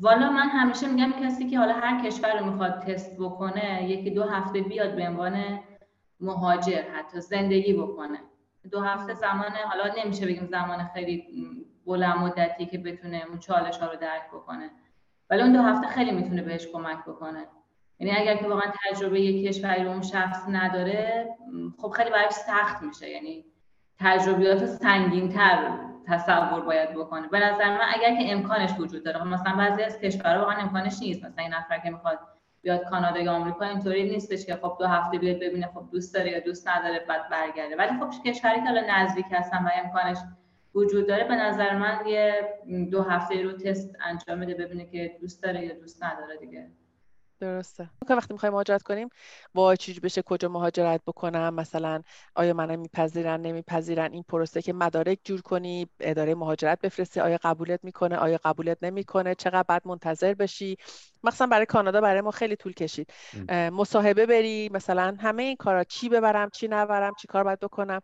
والا 0.00 0.30
من 0.30 0.48
همیشه 0.48 0.88
میگم 0.88 1.12
کسی 1.12 1.50
که 1.50 1.58
حالا 1.58 1.72
هر 1.72 2.06
کشور 2.06 2.38
رو 2.38 2.50
می‌خواد 2.50 2.80
تست 2.80 3.16
بکنه 3.16 3.90
یکی 3.90 4.10
دو 4.10 4.24
هفته 4.24 4.60
بیاد 4.60 4.96
به 4.96 5.08
عنوان 5.08 5.60
مهاجر 6.20 6.82
حتی 6.82 7.20
زندگی 7.20 7.72
بکنه. 7.72 8.20
دو 8.70 8.80
هفته 8.80 9.14
زمان 9.14 9.52
حالا 9.68 9.94
نمیشه 10.04 10.26
بگیم 10.26 10.46
زمان 10.46 10.90
خیلی 10.94 11.26
بلند 11.86 12.16
مدتی 12.16 12.66
که 12.66 12.78
بتونه 12.78 13.24
اون 13.28 13.38
چالش 13.38 13.78
ها 13.78 13.86
رو 13.90 13.96
درک 13.96 14.28
بکنه. 14.32 14.70
ولی 15.30 15.42
اون 15.42 15.52
دو 15.52 15.62
هفته 15.62 15.86
خیلی 15.86 16.12
می‌تونه 16.12 16.42
بهش 16.42 16.66
کمک 16.66 17.04
بکنه. 17.06 17.46
یعنی 17.98 18.16
اگر 18.16 18.36
که 18.36 18.48
واقعا 18.48 18.72
تجربه 18.90 19.20
یک 19.20 19.46
کشوری 19.48 19.84
رو 19.84 19.90
اون 19.90 20.02
شخص 20.02 20.44
نداره 20.48 21.28
خب 21.78 21.90
خیلی 21.90 22.10
براش 22.10 22.32
سخت 22.32 22.82
میشه. 22.82 23.10
یعنی 23.10 23.44
تجربیات 24.00 24.66
سنگین 24.66 25.28
تر 25.28 25.78
تصور 26.06 26.60
باید 26.60 26.90
بکنه. 26.90 27.28
به 27.28 27.38
نظر 27.38 27.70
من 27.70 27.86
اگر 27.94 28.16
که 28.16 28.32
امکانش 28.32 28.70
وجود 28.78 29.04
داره 29.04 29.24
مثلا 29.24 29.56
بعضی 29.56 29.82
از 29.82 29.98
کشورها 29.98 30.38
واقعا 30.38 30.56
امکانش 30.58 30.98
نیست. 31.00 31.24
مثلا 31.24 31.42
این 31.42 31.54
نفر 31.54 31.78
که 31.78 31.90
می‌خواد 31.90 32.18
بیاد 32.64 32.84
کانادا 32.84 33.20
یا 33.20 33.32
آمریکا 33.32 33.64
اینطوری 33.64 34.10
نیستش 34.10 34.46
که 34.46 34.56
خب 34.56 34.76
دو 34.78 34.86
هفته 34.86 35.18
بیاد 35.18 35.36
ببینه 35.36 35.66
خب 35.74 35.88
دوست 35.92 36.14
داره 36.14 36.30
یا 36.30 36.40
دوست 36.40 36.68
نداره 36.68 37.04
بعد 37.08 37.28
برگرده. 37.30 37.76
ولی 37.76 37.98
خب 38.00 38.10
کشوری 38.26 38.60
که 38.60 38.66
حالا 38.66 38.82
نزدیک 38.88 39.26
هستن 39.30 39.64
و 39.64 39.68
امکانش 39.84 40.18
وجود 40.74 41.08
داره 41.08 41.24
به 41.24 41.34
نظر 41.34 41.78
من 41.78 42.06
یه 42.06 42.48
دو 42.90 43.02
هفته 43.02 43.42
رو 43.42 43.52
تست 43.52 43.96
انجام 44.04 44.40
بده 44.40 44.54
ببینه 44.54 44.84
که 44.86 45.16
دوست 45.20 45.42
داره 45.42 45.64
یا 45.66 45.74
دوست 45.74 46.04
نداره 46.04 46.36
دیگه. 46.36 46.70
درسته. 47.44 47.90
وقتی 48.10 48.32
می‌خوایم 48.34 48.52
مهاجرت 48.52 48.82
کنیم 48.82 49.08
وای 49.54 49.76
چیزی 49.76 50.00
بشه 50.00 50.22
کجا 50.22 50.48
مهاجرت 50.48 51.00
بکنم؟ 51.06 51.54
مثلا 51.54 52.02
آیا 52.34 52.54
منم 52.54 52.78
میپذیرن 52.78 53.40
نمیپذیرن؟ 53.40 54.12
این 54.12 54.22
پروسه 54.28 54.62
که 54.62 54.72
مدارک 54.72 55.18
جور 55.24 55.40
کنی 55.40 55.88
اداره 56.00 56.34
مهاجرت 56.34 56.80
بفرستی 56.80 57.20
آیا 57.20 57.38
قبولت 57.42 57.80
می‌کنه 57.84 58.16
آیا 58.16 58.38
قبولت 58.44 58.78
نمی‌کنه؟ 58.82 59.34
چقدر 59.34 59.64
بعد 59.68 59.82
منتظر 59.84 60.34
بشی؟ 60.34 60.76
مثلا 61.24 61.46
برای 61.46 61.66
کانادا 61.66 62.00
برای 62.00 62.20
ما 62.20 62.30
خیلی 62.30 62.56
طول 62.56 62.72
کشید. 62.72 63.12
مصاحبه 63.50 64.26
بری 64.26 64.68
مثلا 64.72 65.16
همه 65.20 65.42
این 65.42 65.56
کارا 65.56 65.84
چی 65.84 66.08
ببرم 66.08 66.50
چی 66.50 66.68
نبرم 66.68 67.12
چی 67.20 67.28
کار 67.28 67.44
باید 67.44 67.60
بکنم؟ 67.60 68.00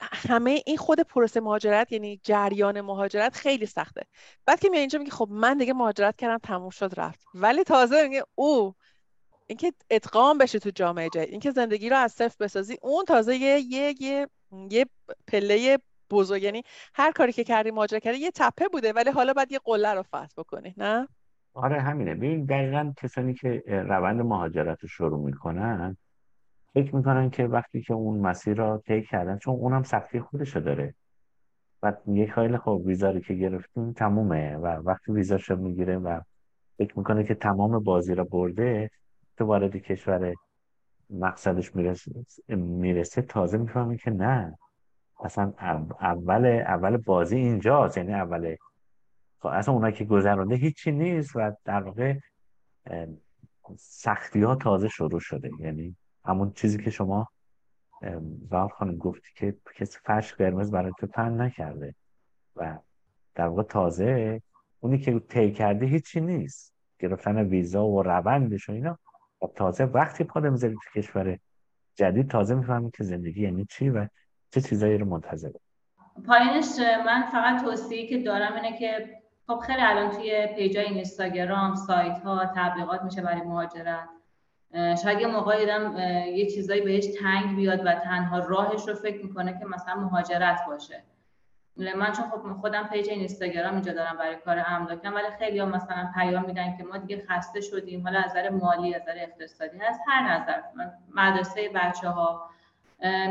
همه 0.00 0.62
این 0.66 0.76
خود 0.76 1.00
پروسه 1.00 1.40
مهاجرت 1.40 1.92
یعنی 1.92 2.20
جریان 2.22 2.80
مهاجرت 2.80 3.34
خیلی 3.34 3.66
سخته. 3.66 4.02
بعد 4.46 4.60
که 4.60 4.68
میای 4.68 4.80
اینجا 4.80 4.98
میگه 4.98 5.10
خب 5.10 5.28
من 5.30 5.58
دیگه 5.58 5.72
مهاجرت 5.72 6.16
کردم 6.16 6.38
تموم 6.38 6.70
شد 6.70 6.92
رفت. 6.96 7.24
ولی 7.34 7.64
تازه 7.64 8.08
میگه 8.08 8.24
او 8.34 8.74
اینکه 9.46 9.72
ادغام 9.90 10.38
بشه 10.38 10.58
تو 10.58 10.70
جامعه 10.70 11.08
جدید 11.08 11.30
اینکه 11.30 11.50
زندگی 11.50 11.88
رو 11.88 11.96
از 11.96 12.12
صفر 12.12 12.36
بسازی 12.44 12.78
اون 12.82 13.04
تازه 13.04 13.36
یه 13.36 13.60
یه 13.60 13.94
یه, 14.00 14.28
یه 14.70 14.86
پله 15.26 15.78
بزرگ 16.10 16.42
یعنی 16.42 16.62
هر 16.94 17.12
کاری 17.12 17.32
که 17.32 17.44
کردی 17.44 17.70
مهاجرت 17.70 18.02
کردی 18.02 18.18
یه 18.18 18.30
تپه 18.30 18.68
بوده 18.68 18.92
ولی 18.92 19.10
حالا 19.10 19.32
باید 19.32 19.52
یه 19.52 19.58
قله 19.64 19.92
رو 19.94 20.02
فتح 20.02 20.28
بکنی 20.36 20.74
نه؟ 20.76 21.08
آره 21.54 21.80
همینه. 21.80 22.14
ببین 22.14 22.44
دقیقا 22.44 22.92
کسانی 23.02 23.34
که 23.34 23.62
روند 23.66 24.20
مهاجرت 24.20 24.80
رو 24.82 24.88
شروع 24.88 25.24
می‌کنن 25.26 25.96
فکر 26.74 26.96
می‌کنن 26.96 27.30
که 27.30 27.46
وقتی 27.46 27.82
که 27.82 27.94
اون 27.94 28.18
مسیر 28.20 28.56
را 28.56 28.78
طی 28.78 29.02
کردن 29.02 29.38
چون 29.38 29.54
اونم 29.54 29.82
سختی 29.82 30.20
خودشو 30.20 30.60
داره. 30.60 30.94
و 31.82 31.92
یک 32.06 32.32
خیلی 32.32 32.58
خب 32.58 32.82
ویزا 32.84 33.20
که 33.20 33.34
گرفتیم 33.34 33.92
تمومه 33.92 34.56
و 34.56 34.66
وقتی 34.66 35.12
ویزاشو 35.12 35.56
می‌گیره 35.56 35.98
و 35.98 36.20
فکر 36.78 36.98
می‌کنه 36.98 37.24
که 37.24 37.34
تمام 37.34 37.78
بازی 37.78 38.14
را 38.14 38.24
برده 38.24 38.90
تو 39.36 39.44
وارد 39.44 39.76
کشور 39.76 40.34
مقصدش 41.10 41.76
می‌رسه, 41.76 42.12
می‌رسه 42.56 43.22
تازه 43.22 43.58
می‌فهمی 43.58 43.98
که 43.98 44.10
نه. 44.10 44.58
اصلا 45.24 45.52
اول 46.00 46.46
اول 46.46 46.96
بازی 46.96 47.36
اینجاست 47.36 47.96
یعنی 47.96 48.14
اول 48.14 48.56
خب 49.38 49.46
اصلا 49.46 49.74
اونا 49.74 49.90
که 49.90 50.04
گذرانده 50.04 50.54
هیچی 50.54 50.92
نیست 50.92 51.32
و 51.34 51.52
در 51.64 51.82
واقع 51.82 52.14
سختی 53.76 54.42
ها 54.42 54.54
تازه 54.54 54.88
شروع 54.88 55.20
شده. 55.20 55.50
یعنی 55.60 55.96
همون 56.30 56.52
چیزی 56.52 56.84
که 56.84 56.90
شما 56.90 57.28
زهر 58.50 58.68
خانم 58.68 58.96
گفتی 58.96 59.28
که 59.34 59.56
کسی 59.76 59.98
فرش 60.04 60.34
قرمز 60.34 60.70
برای 60.70 60.92
تو 60.98 61.06
پن 61.06 61.40
نکرده 61.40 61.94
و 62.56 62.78
در 63.34 63.46
واقع 63.46 63.62
تازه 63.62 64.42
اونی 64.80 64.98
که 64.98 65.18
طی 65.18 65.52
کرده 65.52 65.86
هیچی 65.86 66.20
نیست. 66.20 66.74
گرفتن 66.98 67.38
ویزا 67.38 67.86
و 67.86 68.02
روندش 68.02 68.68
و 68.68 68.72
اینا. 68.72 68.98
و 69.42 69.46
تازه 69.46 69.84
وقتی 69.84 70.24
پا 70.24 70.40
می‌ذاری 70.40 70.74
تو 70.74 71.00
کشور 71.00 71.38
جدید 71.94 72.30
تازه 72.30 72.54
می‌فهمی 72.54 72.90
که 72.90 73.04
زندگی 73.04 73.42
یعنی 73.42 73.66
چی 73.70 73.90
و 73.90 74.08
چه 74.50 74.60
چیزایی 74.60 74.98
رو 74.98 75.06
منتظر 75.06 75.50
پایینش 76.26 76.66
من 77.06 77.22
فقط 77.32 77.64
توصیه 77.64 78.06
که 78.06 78.22
دارم 78.22 78.54
اینه 78.54 78.78
که 78.78 79.20
خب 79.46 79.58
خیلی 79.58 79.82
الان 79.82 80.10
توی 80.10 80.46
پیجای 80.56 80.84
اینستاگرام 80.84 81.74
سایت 81.74 82.18
ها 82.18 82.52
تبلیغات 82.56 83.02
میشه 83.02 83.22
برای 83.22 83.40
مهاجرت. 83.40 84.08
شاید 84.74 85.20
یه 85.20 85.26
موقعی 85.26 85.66
یه 86.36 86.50
چیزایی 86.50 86.80
بهش 86.80 87.06
تنگ 87.20 87.56
بیاد 87.56 87.86
و 87.86 87.94
تنها 87.94 88.38
راهش 88.38 88.88
رو 88.88 88.94
فکر 88.94 89.24
می‌کنه 89.24 89.58
که 89.58 89.64
مثلا 89.64 89.94
مهاجرت 89.94 90.60
باشه. 90.66 91.02
من 91.76 92.12
چون 92.12 92.24
خب 92.30 92.60
خودم 92.60 92.88
پیج 92.92 93.10
اینستاگرام 93.10 93.72
اینجا 93.72 93.92
دارم 93.92 94.16
برای 94.16 94.36
کار 94.36 94.64
املاکم 94.66 95.14
ولی 95.14 95.26
خیلی 95.38 95.58
ها 95.58 95.66
مثلا 95.66 96.10
پیام 96.14 96.46
میدن 96.46 96.76
که 96.76 96.84
ما 96.84 96.96
دیگه 96.96 97.24
خسته 97.28 97.60
شدیم 97.60 98.02
حالا 98.02 98.18
از 98.18 98.30
نظر 98.30 98.50
مالی 98.50 98.94
از 98.94 99.02
نظر 99.02 99.14
اقتصادی 99.16 99.78
هست 99.78 100.00
هر 100.06 100.32
نظر. 100.32 100.60
مدرسه 101.14 101.68
بچه 101.74 102.08
ها 102.08 102.50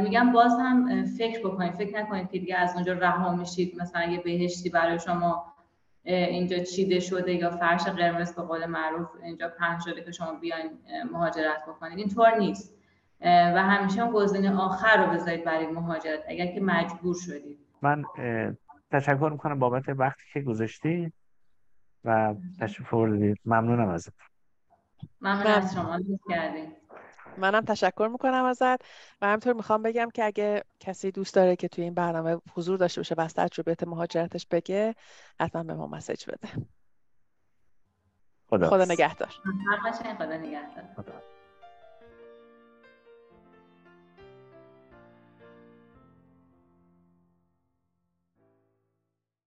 میگم 0.01 0.31
باز 0.31 0.59
هم 0.59 1.05
فکر 1.05 1.39
بکنید 1.39 1.73
فکر 1.73 1.99
نکنید 1.99 2.31
که 2.31 2.39
دیگه 2.39 2.55
از 2.55 2.75
اونجا 2.75 2.93
رها 2.93 3.31
میشید 3.35 3.81
مثلا 3.81 4.03
یه 4.03 4.19
بهشتی 4.19 4.69
برای 4.69 4.99
شما 4.99 5.53
اینجا 6.03 6.59
چیده 6.63 6.99
شده 6.99 7.33
یا 7.33 7.51
فرش 7.51 7.83
قرمز 7.83 8.35
به 8.35 8.41
قول 8.41 8.65
معروف 8.65 9.07
اینجا 9.23 9.49
پهن 9.49 9.79
شده 9.79 10.03
که 10.03 10.11
شما 10.11 10.33
بیاین 10.33 10.71
مهاجرت 11.11 11.65
بکنید 11.67 11.97
اینطور 11.97 12.37
نیست. 12.37 12.75
و 13.21 13.63
همیشه 13.63 14.01
هم 14.01 14.11
گزینه 14.11 14.57
آخر 14.57 15.05
رو 15.05 15.11
بذارید 15.13 15.45
برای 15.45 15.67
مهاجرت 15.67 16.23
اگر 16.27 16.45
که 16.53 16.61
مجبور 16.61 17.15
شدید. 17.15 17.59
من 17.81 18.03
تشکر 18.91 19.29
می‌کنم 19.31 19.59
بابت 19.59 19.83
وقتی 19.89 20.23
که 20.33 20.41
گذاشتی 20.41 21.13
و 22.05 22.35
تشریف 22.59 22.93
آوردید. 22.93 23.37
ممنونم 23.45 23.89
ازت. 23.89 24.13
ممنون 25.21 25.47
از 25.47 25.73
شما. 25.73 25.99
کردید 26.29 26.78
منم 27.39 27.65
تشکر 27.65 28.09
می‌کنم 28.11 28.43
ازت 28.45 28.81
و 29.21 29.27
همینطور 29.27 29.53
می‌خوام 29.53 29.83
بگم 29.83 30.09
که 30.13 30.25
اگه 30.25 30.63
کسی 30.79 31.11
دوست 31.11 31.35
داره 31.35 31.55
که 31.55 31.67
توی 31.67 31.83
این 31.83 31.93
برنامه 31.93 32.37
حضور 32.53 32.77
داشته 32.77 32.99
باشه 32.99 33.15
و 33.15 33.21
از 33.21 33.33
تجربه 33.33 33.75
مهاجرتش 33.87 34.47
بگه 34.51 34.95
حتما 35.39 35.63
به 35.63 35.73
ما 35.73 35.87
مسیج 35.87 36.25
بده. 36.25 36.67
خدا, 38.47 38.69
خدا 38.69 38.85
نگهدار. 38.85 39.29
خدا 40.17 40.37
نگهدار. 40.37 41.38